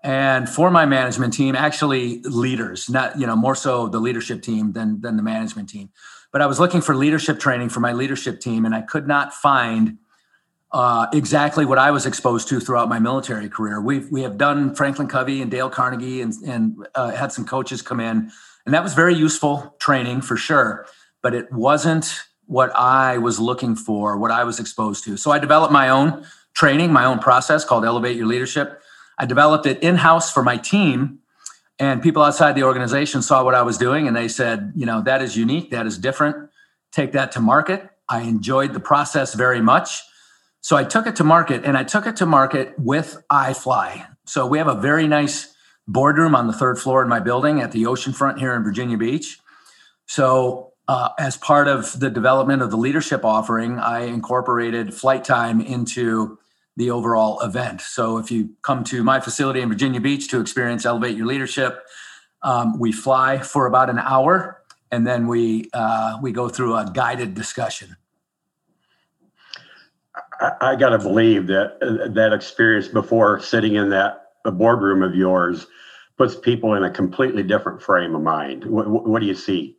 And 0.04 0.48
for 0.48 0.70
my 0.70 0.86
management 0.86 1.32
team, 1.32 1.56
actually 1.56 2.20
leaders, 2.22 2.88
not, 2.88 3.18
you 3.18 3.26
know, 3.26 3.34
more 3.34 3.56
so 3.56 3.88
the 3.88 3.98
leadership 3.98 4.40
team 4.40 4.72
than, 4.72 5.00
than 5.00 5.16
the 5.16 5.22
management 5.22 5.68
team. 5.68 5.90
But 6.30 6.42
I 6.42 6.46
was 6.46 6.60
looking 6.60 6.80
for 6.80 6.94
leadership 6.94 7.40
training 7.40 7.70
for 7.70 7.80
my 7.80 7.92
leadership 7.92 8.38
team, 8.38 8.64
and 8.64 8.74
I 8.74 8.82
could 8.82 9.08
not 9.08 9.34
find 9.34 9.98
uh, 10.76 11.06
exactly 11.14 11.64
what 11.64 11.78
I 11.78 11.90
was 11.90 12.04
exposed 12.04 12.48
to 12.48 12.60
throughout 12.60 12.90
my 12.90 12.98
military 12.98 13.48
career. 13.48 13.80
We've 13.80 14.12
we 14.12 14.20
have 14.20 14.36
done 14.36 14.74
Franklin 14.74 15.08
Covey 15.08 15.40
and 15.40 15.50
Dale 15.50 15.70
Carnegie 15.70 16.20
and 16.20 16.34
and 16.46 16.86
uh, 16.94 17.12
had 17.12 17.32
some 17.32 17.46
coaches 17.46 17.80
come 17.80 17.98
in, 17.98 18.30
and 18.66 18.74
that 18.74 18.82
was 18.82 18.92
very 18.92 19.14
useful 19.14 19.74
training 19.78 20.20
for 20.20 20.36
sure. 20.36 20.86
But 21.22 21.32
it 21.32 21.50
wasn't 21.50 22.20
what 22.44 22.76
I 22.76 23.16
was 23.16 23.40
looking 23.40 23.74
for, 23.74 24.18
what 24.18 24.30
I 24.30 24.44
was 24.44 24.60
exposed 24.60 25.02
to. 25.04 25.16
So 25.16 25.30
I 25.30 25.38
developed 25.38 25.72
my 25.72 25.88
own 25.88 26.26
training, 26.52 26.92
my 26.92 27.06
own 27.06 27.20
process 27.20 27.64
called 27.64 27.86
Elevate 27.86 28.14
Your 28.14 28.26
Leadership. 28.26 28.82
I 29.16 29.24
developed 29.24 29.64
it 29.64 29.82
in 29.82 29.96
house 29.96 30.30
for 30.30 30.42
my 30.42 30.58
team, 30.58 31.20
and 31.78 32.02
people 32.02 32.22
outside 32.22 32.54
the 32.54 32.64
organization 32.64 33.22
saw 33.22 33.42
what 33.42 33.54
I 33.54 33.62
was 33.62 33.78
doing, 33.78 34.06
and 34.06 34.14
they 34.14 34.28
said, 34.28 34.74
you 34.76 34.84
know, 34.84 35.00
that 35.04 35.22
is 35.22 35.38
unique, 35.38 35.70
that 35.70 35.86
is 35.86 35.96
different. 35.96 36.50
Take 36.92 37.12
that 37.12 37.32
to 37.32 37.40
market. 37.40 37.88
I 38.10 38.20
enjoyed 38.20 38.74
the 38.74 38.80
process 38.80 39.32
very 39.32 39.62
much 39.62 40.02
so 40.66 40.76
I 40.76 40.82
took 40.82 41.06
it 41.06 41.14
to 41.14 41.22
market 41.22 41.64
and 41.64 41.78
I 41.78 41.84
took 41.84 42.08
it 42.08 42.16
to 42.16 42.26
market 42.26 42.76
with 42.76 43.22
iFly. 43.30 44.04
So 44.24 44.48
we 44.48 44.58
have 44.58 44.66
a 44.66 44.74
very 44.74 45.06
nice 45.06 45.54
boardroom 45.86 46.34
on 46.34 46.48
the 46.48 46.52
third 46.52 46.76
floor 46.76 47.04
in 47.04 47.08
my 47.08 47.20
building 47.20 47.60
at 47.60 47.70
the 47.70 47.84
oceanfront 47.84 48.40
here 48.40 48.52
in 48.52 48.64
Virginia 48.64 48.98
Beach. 48.98 49.38
So 50.06 50.72
uh, 50.88 51.10
as 51.20 51.36
part 51.36 51.68
of 51.68 52.00
the 52.00 52.10
development 52.10 52.62
of 52.62 52.72
the 52.72 52.76
leadership 52.76 53.24
offering, 53.24 53.78
I 53.78 54.06
incorporated 54.06 54.92
flight 54.92 55.22
time 55.22 55.60
into 55.60 56.36
the 56.76 56.90
overall 56.90 57.40
event. 57.42 57.80
So 57.80 58.18
if 58.18 58.32
you 58.32 58.56
come 58.62 58.82
to 58.86 59.04
my 59.04 59.20
facility 59.20 59.60
in 59.60 59.68
Virginia 59.68 60.00
Beach 60.00 60.26
to 60.30 60.40
experience 60.40 60.84
Elevate 60.84 61.16
Your 61.16 61.26
Leadership, 61.26 61.86
um, 62.42 62.76
we 62.76 62.90
fly 62.90 63.38
for 63.38 63.66
about 63.68 63.88
an 63.88 64.00
hour 64.00 64.60
and 64.90 65.06
then 65.06 65.28
we 65.28 65.70
uh, 65.72 66.18
we 66.20 66.32
go 66.32 66.48
through 66.48 66.74
a 66.74 66.90
guided 66.92 67.34
discussion. 67.34 67.96
I, 70.40 70.52
I 70.60 70.76
got 70.76 70.90
to 70.90 70.98
believe 70.98 71.46
that 71.48 71.78
uh, 71.82 72.08
that 72.08 72.32
experience 72.32 72.88
before 72.88 73.40
sitting 73.40 73.74
in 73.74 73.90
that 73.90 74.22
boardroom 74.44 75.02
of 75.02 75.14
yours 75.14 75.66
puts 76.16 76.34
people 76.36 76.74
in 76.74 76.84
a 76.84 76.90
completely 76.90 77.42
different 77.42 77.82
frame 77.82 78.14
of 78.14 78.22
mind. 78.22 78.64
What, 78.64 78.88
what 78.88 79.20
do 79.20 79.26
you 79.26 79.34
see 79.34 79.76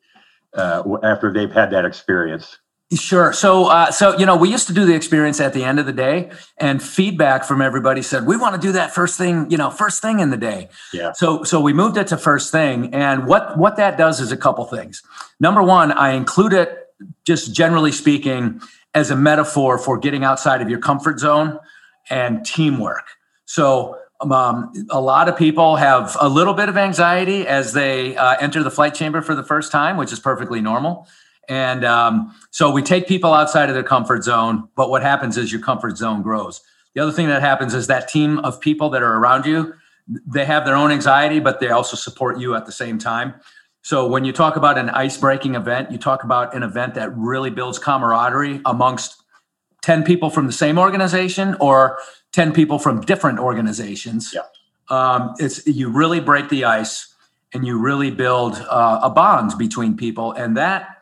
uh, 0.53 0.83
after 1.03 1.33
they've 1.33 1.51
had 1.51 1.71
that 1.71 1.85
experience? 1.85 2.57
Sure. 2.93 3.33
So, 3.33 3.65
uh, 3.65 3.91
so 3.91 4.17
you 4.17 4.25
know, 4.25 4.37
we 4.37 4.49
used 4.49 4.67
to 4.67 4.73
do 4.73 4.85
the 4.85 4.95
experience 4.95 5.41
at 5.41 5.53
the 5.53 5.65
end 5.65 5.77
of 5.77 5.85
the 5.85 5.91
day, 5.91 6.31
and 6.57 6.81
feedback 6.81 7.43
from 7.43 7.61
everybody 7.61 8.01
said 8.01 8.25
we 8.25 8.37
want 8.37 8.55
to 8.55 8.61
do 8.61 8.71
that 8.73 8.93
first 8.93 9.17
thing. 9.17 9.51
You 9.51 9.57
know, 9.57 9.69
first 9.69 10.01
thing 10.01 10.21
in 10.21 10.29
the 10.29 10.37
day. 10.37 10.69
Yeah. 10.93 11.11
So, 11.11 11.43
so 11.43 11.59
we 11.59 11.73
moved 11.73 11.97
it 11.97 12.07
to 12.07 12.17
first 12.17 12.49
thing, 12.49 12.93
and 12.93 13.27
what 13.27 13.57
what 13.57 13.75
that 13.75 13.97
does 13.97 14.21
is 14.21 14.31
a 14.31 14.37
couple 14.37 14.63
things. 14.65 15.03
Number 15.37 15.61
one, 15.61 15.91
I 15.91 16.11
include 16.11 16.53
it 16.53 16.87
just 17.25 17.53
generally 17.53 17.91
speaking 17.91 18.61
as 18.97 19.11
a 19.11 19.15
metaphor 19.15 19.77
for 19.77 19.97
getting 19.97 20.23
outside 20.23 20.59
of 20.59 20.69
your 20.69 20.79
comfort 20.79 21.19
zone 21.19 21.59
and 22.09 22.43
teamwork. 22.43 23.05
So, 23.45 23.97
um, 24.19 24.73
a 24.89 24.99
lot 24.99 25.29
of 25.29 25.37
people 25.37 25.75
have 25.75 26.17
a 26.19 26.27
little 26.27 26.55
bit 26.55 26.69
of 26.69 26.77
anxiety 26.77 27.45
as 27.45 27.73
they 27.73 28.17
uh, 28.17 28.35
enter 28.41 28.63
the 28.63 28.71
flight 28.71 28.95
chamber 28.95 29.21
for 29.21 29.35
the 29.35 29.43
first 29.43 29.71
time, 29.71 29.95
which 29.95 30.11
is 30.11 30.19
perfectly 30.19 30.59
normal. 30.59 31.07
And 31.47 31.85
um, 31.85 32.35
so 32.49 32.71
we 32.71 32.81
take 32.81 33.07
people 33.07 33.31
outside 33.31 33.69
of 33.69 33.75
their 33.75 33.83
comfort 33.83 34.23
zone, 34.23 34.67
but 34.75 34.89
what 34.89 35.03
happens 35.03 35.37
is 35.37 35.51
your 35.51 35.61
comfort 35.61 35.97
zone 35.97 36.23
grows. 36.23 36.61
The 36.95 37.01
other 37.03 37.11
thing 37.11 37.27
that 37.27 37.41
happens 37.41 37.75
is 37.75 37.85
that 37.87 38.09
team 38.09 38.39
of 38.39 38.59
people 38.59 38.89
that 38.89 39.03
are 39.03 39.17
around 39.17 39.45
you, 39.45 39.75
they 40.25 40.45
have 40.45 40.65
their 40.65 40.75
own 40.75 40.91
anxiety, 40.91 41.39
but 41.39 41.59
they 41.59 41.69
also 41.69 41.95
support 41.95 42.39
you 42.39 42.55
at 42.55 42.65
the 42.65 42.71
same 42.71 42.97
time. 42.97 43.35
So 43.87 44.05
when 44.05 44.25
you 44.25 44.33
talk 44.33 44.57
about 44.57 44.77
an 44.77 44.89
ice 44.89 45.15
breaking 45.15 45.55
event, 45.55 45.93
you 45.93 45.97
talk 45.97 46.25
about 46.25 46.53
an 46.53 46.61
event 46.61 46.95
that 46.95 47.15
really 47.15 47.49
builds 47.49 47.79
camaraderie 47.79 48.59
amongst 48.65 49.23
10 49.81 50.03
people 50.03 50.29
from 50.29 50.45
the 50.45 50.51
same 50.51 50.77
organization 50.77 51.55
or 51.61 51.97
10 52.33 52.51
people 52.51 52.79
from 52.79 52.99
different 52.99 53.39
organizations. 53.39 54.35
Yeah. 54.35 54.41
Um, 54.89 55.35
it's 55.39 55.65
you 55.65 55.87
really 55.87 56.19
break 56.19 56.49
the 56.49 56.65
ice 56.65 57.15
and 57.53 57.65
you 57.65 57.79
really 57.79 58.11
build 58.11 58.55
uh, 58.69 58.99
a 59.03 59.09
bond 59.09 59.57
between 59.57 59.95
people 59.95 60.33
and 60.33 60.57
that 60.57 60.97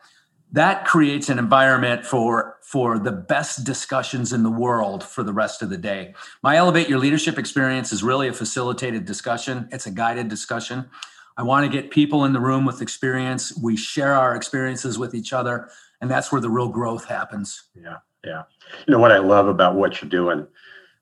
that 0.52 0.84
creates 0.84 1.28
an 1.28 1.40
environment 1.40 2.06
for 2.06 2.56
for 2.62 3.00
the 3.00 3.10
best 3.10 3.64
discussions 3.64 4.32
in 4.32 4.44
the 4.44 4.50
world 4.50 5.02
for 5.02 5.24
the 5.24 5.32
rest 5.32 5.60
of 5.60 5.70
the 5.70 5.76
day 5.76 6.14
my 6.40 6.54
elevate 6.54 6.88
your 6.88 7.00
leadership 7.00 7.36
experience 7.36 7.92
is 7.92 8.04
really 8.04 8.28
a 8.28 8.32
facilitated 8.32 9.04
discussion 9.04 9.68
it's 9.72 9.86
a 9.86 9.90
guided 9.90 10.28
discussion 10.28 10.88
i 11.36 11.42
want 11.42 11.70
to 11.70 11.80
get 11.80 11.90
people 11.90 12.24
in 12.24 12.32
the 12.32 12.40
room 12.40 12.64
with 12.64 12.82
experience 12.82 13.56
we 13.62 13.76
share 13.76 14.14
our 14.14 14.34
experiences 14.34 14.98
with 14.98 15.14
each 15.14 15.32
other 15.32 15.68
and 16.00 16.10
that's 16.10 16.30
where 16.30 16.40
the 16.40 16.50
real 16.50 16.68
growth 16.68 17.04
happens 17.04 17.64
yeah 17.74 17.96
yeah 18.24 18.42
you 18.86 18.92
know 18.92 18.98
what 18.98 19.12
i 19.12 19.18
love 19.18 19.48
about 19.48 19.74
what 19.74 20.00
you're 20.00 20.08
doing 20.08 20.46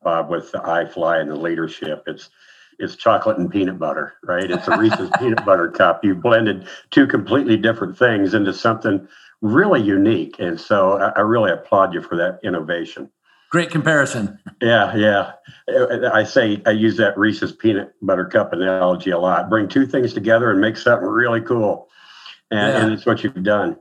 uh, 0.04 0.24
with 0.28 0.52
the 0.52 0.58
iFly 0.58 1.20
and 1.20 1.30
the 1.30 1.36
leadership 1.36 2.02
it's 2.06 2.30
it's 2.78 2.96
chocolate 2.96 3.38
and 3.38 3.50
peanut 3.50 3.78
butter, 3.78 4.14
right? 4.24 4.50
It's 4.50 4.68
a 4.68 4.76
Reese's 4.76 5.10
peanut 5.18 5.44
butter 5.44 5.70
cup. 5.70 6.04
You 6.04 6.14
blended 6.14 6.66
two 6.90 7.06
completely 7.06 7.56
different 7.56 7.96
things 7.96 8.34
into 8.34 8.52
something 8.52 9.06
really 9.40 9.82
unique. 9.82 10.36
And 10.38 10.60
so 10.60 10.98
I, 10.98 11.10
I 11.16 11.20
really 11.20 11.52
applaud 11.52 11.94
you 11.94 12.02
for 12.02 12.16
that 12.16 12.40
innovation. 12.42 13.10
Great 13.54 13.70
comparison. 13.70 14.36
Yeah, 14.60 14.96
yeah. 14.96 15.32
I 16.12 16.24
say 16.24 16.60
I 16.66 16.72
use 16.72 16.96
that 16.96 17.16
Reese's 17.16 17.52
peanut 17.52 17.94
butter 18.02 18.24
cup 18.24 18.52
analogy 18.52 19.10
a 19.10 19.18
lot. 19.20 19.48
Bring 19.48 19.68
two 19.68 19.86
things 19.86 20.12
together 20.12 20.50
and 20.50 20.60
make 20.60 20.76
something 20.76 21.06
really 21.06 21.40
cool. 21.40 21.86
And, 22.50 22.72
yeah. 22.72 22.82
and 22.82 22.92
it's 22.92 23.06
what 23.06 23.22
you've 23.22 23.44
done. 23.44 23.76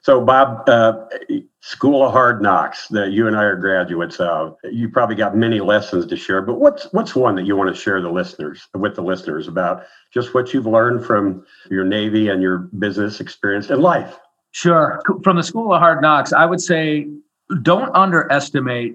So, 0.00 0.24
Bob, 0.24 0.66
uh, 0.66 0.94
School 1.60 2.06
of 2.06 2.12
Hard 2.12 2.40
Knocks 2.40 2.88
that 2.88 3.12
you 3.12 3.26
and 3.26 3.36
I 3.36 3.42
are 3.42 3.56
graduates 3.56 4.16
of. 4.18 4.56
You 4.64 4.88
probably 4.88 5.16
got 5.16 5.36
many 5.36 5.60
lessons 5.60 6.06
to 6.06 6.16
share, 6.16 6.40
but 6.40 6.58
what's 6.58 6.90
what's 6.94 7.14
one 7.14 7.34
that 7.34 7.44
you 7.44 7.54
want 7.54 7.68
to 7.68 7.78
share 7.78 8.00
the 8.00 8.08
listeners 8.08 8.66
with 8.72 8.94
the 8.94 9.02
listeners 9.02 9.46
about 9.46 9.84
just 10.10 10.32
what 10.32 10.54
you've 10.54 10.64
learned 10.64 11.04
from 11.04 11.44
your 11.70 11.84
Navy 11.84 12.30
and 12.30 12.40
your 12.40 12.70
business 12.78 13.20
experience 13.20 13.68
in 13.68 13.82
life? 13.82 14.18
Sure. 14.52 15.02
From 15.22 15.36
the 15.36 15.42
School 15.42 15.74
of 15.74 15.80
Hard 15.80 16.00
Knocks, 16.00 16.32
I 16.32 16.46
would 16.46 16.62
say 16.62 17.08
don't 17.62 17.94
underestimate 17.94 18.94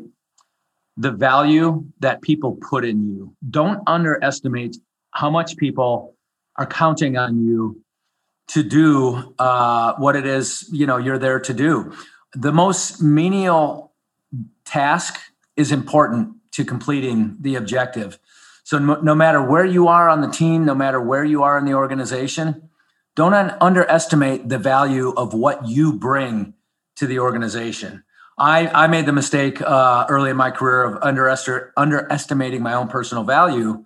the 0.97 1.11
value 1.11 1.85
that 1.99 2.21
people 2.21 2.57
put 2.69 2.83
in 2.85 3.07
you. 3.07 3.35
Don't 3.49 3.81
underestimate 3.87 4.77
how 5.11 5.29
much 5.29 5.57
people 5.57 6.15
are 6.57 6.65
counting 6.65 7.17
on 7.17 7.45
you 7.45 7.81
to 8.47 8.63
do 8.63 9.33
uh, 9.39 9.93
what 9.95 10.15
it 10.15 10.25
is 10.25 10.67
you 10.71 10.85
know 10.85 10.97
you're 10.97 11.17
there 11.17 11.39
to 11.39 11.53
do. 11.53 11.93
The 12.33 12.51
most 12.51 13.01
menial 13.01 13.93
task 14.65 15.19
is 15.55 15.71
important 15.71 16.35
to 16.51 16.65
completing 16.65 17.37
the 17.39 17.55
objective. 17.55 18.19
So 18.63 18.77
no, 18.77 18.95
no 19.01 19.15
matter 19.15 19.41
where 19.41 19.65
you 19.65 19.87
are 19.87 20.09
on 20.09 20.21
the 20.21 20.29
team, 20.29 20.65
no 20.65 20.75
matter 20.75 21.01
where 21.01 21.23
you 21.23 21.43
are 21.43 21.57
in 21.57 21.65
the 21.65 21.73
organization, 21.73 22.69
don't 23.15 23.33
un- 23.33 23.57
underestimate 23.59 24.49
the 24.49 24.57
value 24.57 25.11
of 25.11 25.33
what 25.33 25.67
you 25.67 25.93
bring 25.93 26.53
to 26.97 27.07
the 27.07 27.19
organization. 27.19 28.03
I, 28.41 28.85
I 28.85 28.87
made 28.87 29.05
the 29.05 29.13
mistake 29.13 29.61
uh, 29.61 30.07
early 30.09 30.31
in 30.31 30.35
my 30.35 30.49
career 30.49 30.83
of 30.83 30.99
underest- 31.01 31.69
underestimating 31.77 32.63
my 32.63 32.73
own 32.73 32.87
personal 32.87 33.23
value. 33.23 33.85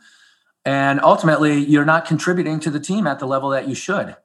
And 0.63 1.01
ultimately, 1.01 1.57
you're 1.59 1.83
not 1.83 2.05
contributing 2.05 2.61
to 2.61 2.69
the 2.69 2.79
team 2.79 3.05
at 3.05 3.19
the 3.19 3.25
level 3.25 3.49
that 3.49 3.67
you 3.67 3.75
should. 3.75 4.15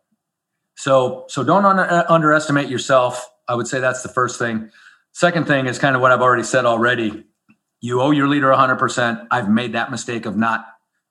So, 0.76 1.24
so 1.26 1.42
don't 1.42 1.64
un- 1.64 2.04
underestimate 2.08 2.68
yourself. 2.68 3.28
I 3.48 3.56
would 3.56 3.66
say 3.66 3.80
that's 3.80 4.04
the 4.04 4.08
first 4.08 4.38
thing. 4.38 4.70
Second 5.10 5.48
thing 5.48 5.66
is 5.66 5.80
kind 5.80 5.96
of 5.96 6.00
what 6.00 6.12
I've 6.12 6.22
already 6.22 6.44
said 6.44 6.64
already. 6.64 7.24
You 7.80 8.00
owe 8.00 8.12
your 8.12 8.28
leader 8.28 8.46
100%. 8.46 9.26
I've 9.32 9.50
made 9.50 9.72
that 9.72 9.90
mistake 9.90 10.26
of 10.26 10.36
not 10.36 10.64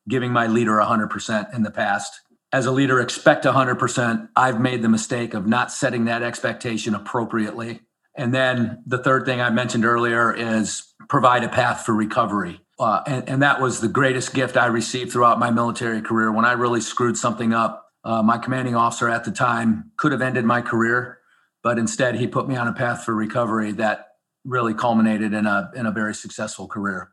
giving 0.08 0.32
my 0.32 0.48
leader 0.48 0.78
100% 0.78 1.54
in 1.54 1.64
the 1.64 1.72
past 1.72 2.22
as 2.52 2.66
a 2.66 2.72
leader 2.72 3.00
expect 3.00 3.46
100% 3.46 4.30
i've 4.36 4.60
made 4.60 4.82
the 4.82 4.90
mistake 4.90 5.36
of 5.36 5.46
not 5.46 5.72
setting 5.72 6.06
that 6.06 6.24
expectation 6.24 6.96
appropriately 6.96 7.82
and 8.20 8.34
then 8.34 8.82
the 8.86 8.98
third 8.98 9.26
thing 9.26 9.42
i 9.42 9.50
mentioned 9.50 9.86
earlier 9.86 10.34
is 10.34 10.94
provide 11.08 11.44
a 11.44 11.50
path 11.50 11.86
for 11.86 11.94
recovery 11.94 12.62
uh, 12.80 13.02
and, 13.08 13.28
and, 13.28 13.42
that 13.42 13.60
was 13.60 13.82
the 13.82 13.88
greatest 13.88 14.34
gift 14.34 14.58
i 14.58 14.66
received 14.66 15.12
throughout 15.12 15.40
my 15.40 15.50
military 15.50 16.02
career 16.02 16.32
when 16.32 16.46
i 16.46 16.52
really 16.52 16.82
screwed 16.82 17.18
something 17.18 17.54
up 17.54 17.92
uh, 18.04 18.24
my 18.24 18.38
commanding 18.38 18.76
officer 18.76 19.10
at 19.10 19.24
the 19.24 19.32
time 19.32 19.92
could 19.98 20.12
have 20.12 20.22
ended 20.22 20.46
my 20.46 20.62
career 20.62 21.20
but 21.64 21.78
instead 21.78 22.16
he 22.16 22.28
put 22.28 22.48
me 22.48 22.56
on 22.56 22.68
a 22.68 22.74
path 22.74 23.04
for 23.04 23.16
recovery 23.16 23.72
that 23.72 24.08
really 24.46 24.74
culminated 24.74 25.34
in 25.34 25.46
a 25.46 25.72
in 25.76 25.86
a 25.86 25.92
very 25.92 26.14
successful 26.14 26.68
career 26.68 27.12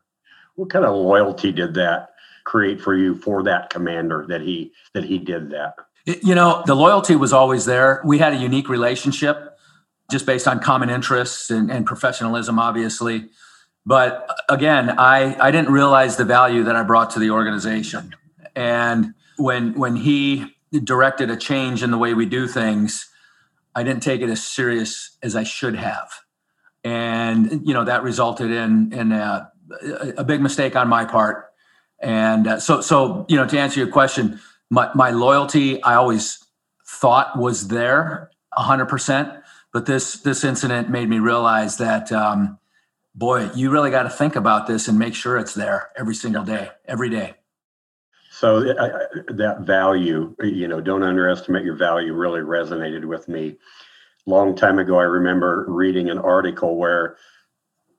what 0.55 0.69
kind 0.69 0.85
of 0.85 0.95
loyalty 0.95 1.51
did 1.51 1.73
that 1.75 2.09
create 2.47 2.81
for 2.81 2.95
you 2.95 3.15
for 3.15 3.43
that 3.43 3.69
commander 3.69 4.25
that 4.27 4.41
he 4.41 4.71
that 4.93 5.03
he 5.03 5.19
did 5.19 5.51
that? 5.51 5.75
You 6.05 6.33
know, 6.33 6.63
the 6.65 6.73
loyalty 6.73 7.15
was 7.15 7.33
always 7.33 7.65
there. 7.65 8.01
We 8.05 8.17
had 8.17 8.33
a 8.33 8.37
unique 8.37 8.69
relationship 8.69 9.56
just 10.09 10.25
based 10.25 10.47
on 10.47 10.59
common 10.59 10.89
interests 10.89 11.49
and, 11.49 11.71
and 11.71 11.85
professionalism, 11.85 12.59
obviously. 12.59 13.29
But 13.85 14.29
again, 14.49 14.89
I, 14.97 15.37
I 15.39 15.51
didn't 15.51 15.71
realize 15.71 16.17
the 16.17 16.25
value 16.25 16.63
that 16.63 16.75
I 16.75 16.83
brought 16.83 17.11
to 17.11 17.19
the 17.19 17.31
organization. 17.31 18.15
And 18.55 19.13
when 19.37 19.73
when 19.73 19.95
he 19.95 20.55
directed 20.83 21.29
a 21.29 21.37
change 21.37 21.83
in 21.83 21.91
the 21.91 21.97
way 21.97 22.13
we 22.13 22.25
do 22.25 22.47
things, 22.47 23.09
I 23.75 23.83
didn't 23.83 24.01
take 24.01 24.21
it 24.21 24.29
as 24.29 24.43
serious 24.43 25.17
as 25.21 25.35
I 25.35 25.43
should 25.43 25.75
have. 25.75 26.09
And 26.83 27.67
you 27.67 27.73
know 27.73 27.85
that 27.85 28.03
resulted 28.03 28.51
in 28.51 28.93
in 28.93 29.11
a, 29.11 29.51
a 30.17 30.23
big 30.23 30.41
mistake 30.41 30.75
on 30.75 30.87
my 30.87 31.05
part 31.05 31.47
and 31.99 32.47
uh, 32.47 32.59
so, 32.59 32.81
so 32.81 33.25
you 33.27 33.35
know, 33.35 33.47
to 33.47 33.59
answer 33.59 33.79
your 33.79 33.89
question, 33.89 34.39
my, 34.69 34.89
my 34.93 35.09
loyalty 35.11 35.81
I 35.83 35.95
always 35.95 36.43
thought 36.85 37.37
was 37.37 37.67
there, 37.69 38.31
hundred 38.53 38.87
percent. 38.87 39.33
But 39.73 39.85
this 39.85 40.13
this 40.21 40.43
incident 40.43 40.89
made 40.89 41.09
me 41.09 41.19
realize 41.19 41.77
that, 41.77 42.11
um, 42.11 42.59
boy, 43.13 43.49
you 43.53 43.69
really 43.69 43.91
got 43.91 44.03
to 44.03 44.09
think 44.09 44.35
about 44.35 44.67
this 44.67 44.87
and 44.87 44.97
make 44.97 45.13
sure 45.13 45.37
it's 45.37 45.53
there 45.53 45.89
every 45.97 46.15
single 46.15 46.43
day, 46.43 46.69
every 46.85 47.09
day. 47.09 47.35
So 48.31 48.61
that 48.61 49.61
value, 49.61 50.35
you 50.43 50.67
know, 50.67 50.79
don't 50.79 51.03
underestimate 51.03 51.65
your 51.65 51.75
value. 51.75 52.13
Really 52.13 52.41
resonated 52.41 53.05
with 53.05 53.27
me. 53.27 53.57
Long 54.25 54.55
time 54.55 54.77
ago, 54.77 54.99
I 54.99 55.03
remember 55.03 55.65
reading 55.67 56.09
an 56.09 56.19
article 56.19 56.77
where 56.77 57.17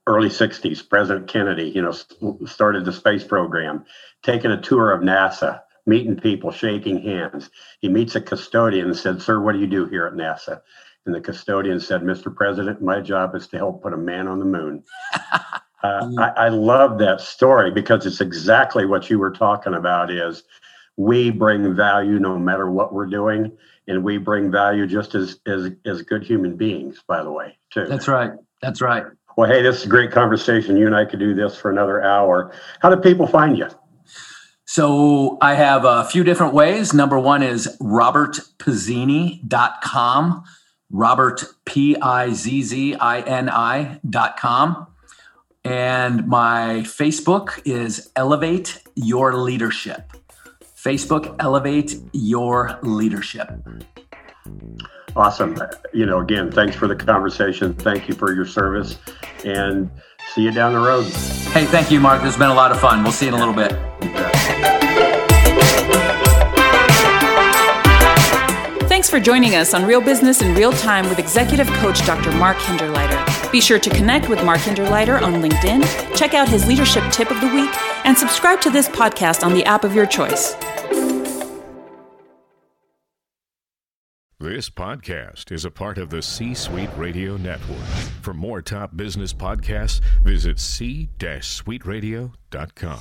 early 0.07 0.28
60s, 0.28 0.88
President 0.88 1.28
Kennedy, 1.28 1.70
you 1.70 1.83
know, 1.83 1.92
started 2.46 2.85
the 2.85 2.92
space 2.92 3.24
program, 3.24 3.85
taking 4.22 4.50
a 4.50 4.61
tour 4.61 4.90
of 4.92 5.02
NASA, 5.02 5.61
meeting 5.87 6.16
people, 6.16 6.50
shaking 6.50 7.02
hands. 7.02 7.50
He 7.81 7.88
meets 7.88 8.14
a 8.14 8.20
custodian 8.20 8.87
and 8.87 8.96
said, 8.96 9.20
Sir, 9.20 9.40
what 9.40 9.52
do 9.52 9.59
you 9.59 9.66
do 9.66 9.87
here 9.87 10.07
at 10.07 10.14
NASA? 10.14 10.62
And 11.09 11.14
the 11.14 11.21
custodian 11.23 11.81
said, 11.81 12.03
Mr. 12.03 12.35
President, 12.35 12.83
my 12.83 13.01
job 13.01 13.35
is 13.35 13.47
to 13.49 13.57
help 13.57 13.83
put 13.83 13.94
a 13.94 13.97
man 13.97 14.29
on 14.29 14.38
the 14.38 14.44
moon. 14.44 14.85
Uh, 15.85 16.11
I, 16.18 16.47
I 16.47 16.49
love 16.49 16.99
that 16.99 17.21
story 17.21 17.71
because 17.71 18.05
it's 18.05 18.21
exactly 18.21 18.85
what 18.85 19.09
you 19.09 19.16
were 19.16 19.31
talking 19.31 19.75
about 19.75 20.11
is 20.11 20.42
we 20.97 21.31
bring 21.31 21.77
value 21.77 22.18
no 22.18 22.37
matter 22.37 22.68
what 22.68 22.92
we're 22.92 23.07
doing 23.07 23.57
and 23.87 24.03
we 24.03 24.18
bring 24.18 24.51
value 24.51 24.88
just 24.88 25.14
as 25.14 25.38
as 25.47 25.71
as 25.87 26.03
good 26.03 26.25
human 26.25 26.57
beings 26.57 27.05
by 27.07 27.23
the 27.23 27.31
way 27.31 27.57
too. 27.71 27.87
That's 27.87 28.09
right. 28.09 28.33
That's 28.61 28.81
right. 28.81 29.05
Well 29.37 29.49
hey 29.49 29.62
this 29.62 29.77
is 29.77 29.85
a 29.85 29.88
great 29.88 30.11
conversation. 30.11 30.77
You 30.77 30.87
and 30.87 30.97
i 30.97 31.05
could 31.05 31.21
do 31.21 31.33
this 31.33 31.57
for 31.57 31.71
another 31.71 32.03
hour. 32.03 32.53
How 32.81 32.92
do 32.92 33.01
people 33.01 33.29
find 33.29 33.57
you? 33.57 33.68
So 34.71 35.38
I 35.40 35.55
have 35.55 35.87
a 35.87 36.05
few 36.05 36.25
different 36.25 36.55
ways. 36.55 36.92
Number 36.92 37.18
one 37.18 37.42
is 37.42 37.75
robertpizzini.com, 37.81 40.44
Robert, 40.90 41.44
P 41.64 41.96
I 42.01 42.33
Z 42.33 42.62
Z 42.62 42.94
I 42.94 43.20
N 43.20 43.48
I.com. 43.48 44.87
And 45.64 46.27
my 46.27 46.83
Facebook 46.85 47.61
is 47.64 48.11
Elevate 48.16 48.81
Your 48.94 49.35
Leadership. 49.35 50.12
Facebook, 50.77 51.35
Elevate 51.40 51.96
Your 52.12 52.79
Leadership. 52.83 53.51
Awesome. 55.16 55.59
You 55.92 56.07
know, 56.07 56.20
again, 56.20 56.51
thanks 56.51 56.77
for 56.77 56.87
the 56.87 56.96
conversation. 56.96 57.74
Thank 57.74 58.09
you 58.09 58.14
for 58.14 58.33
your 58.33 58.46
service 58.46 58.96
and 59.44 59.90
see 60.33 60.42
you 60.42 60.53
down 60.53 60.72
the 60.72 60.79
road. 60.79 61.05
Hey, 61.53 61.64
thank 61.66 61.90
you, 61.90 62.01
Mark. 62.01 62.22
This 62.22 62.35
has 62.35 62.38
been 62.38 62.51
a 62.51 62.55
lot 62.55 62.70
of 62.70 62.81
fun. 62.81 63.03
We'll 63.03 63.12
see 63.12 63.27
you 63.27 63.35
in 63.35 63.40
a 63.40 63.44
little 63.44 63.55
bit. 63.55 64.77
For 69.18 69.24
joining 69.24 69.57
us 69.57 69.74
on 69.74 69.85
Real 69.85 70.00
Business 70.00 70.40
in 70.42 70.54
Real 70.54 70.70
Time 70.70 71.09
with 71.09 71.18
Executive 71.18 71.66
Coach 71.78 72.07
Dr. 72.07 72.31
Mark 72.33 72.57
Hinderleiter. 72.59 73.50
Be 73.50 73.61
sure 73.61 73.81
to 73.81 73.90
connect 73.90 74.28
with 74.28 74.44
Mark 74.44 74.61
Hinderleiter 74.61 75.20
on 75.20 75.42
LinkedIn, 75.42 75.83
check 76.16 76.35
out 76.35 76.48
his 76.48 76.68
leadership 76.68 77.02
tip 77.11 77.33
of 77.33 77.40
the 77.40 77.48
week, 77.48 77.68
and 78.04 78.16
subscribe 78.16 78.61
to 78.61 78.70
this 78.70 78.88
podcast 78.88 79.42
on 79.42 79.54
the 79.54 79.64
app 79.64 79.83
of 79.83 79.92
your 79.92 80.07
choice. 80.07 80.54
This 84.38 84.70
podcast 84.70 85.50
is 85.50 85.64
a 85.64 85.70
part 85.72 85.98
of 85.98 86.11
the 86.11 86.22
C 86.22 86.54
Suite 86.54 86.90
Radio 86.96 87.37
Network. 87.37 87.88
For 88.22 88.33
more 88.33 88.62
top 88.62 88.96
business 88.96 89.35
podcasts, 89.35 90.00
visit 90.22 90.61
c-suiteradio.com. 90.61 93.00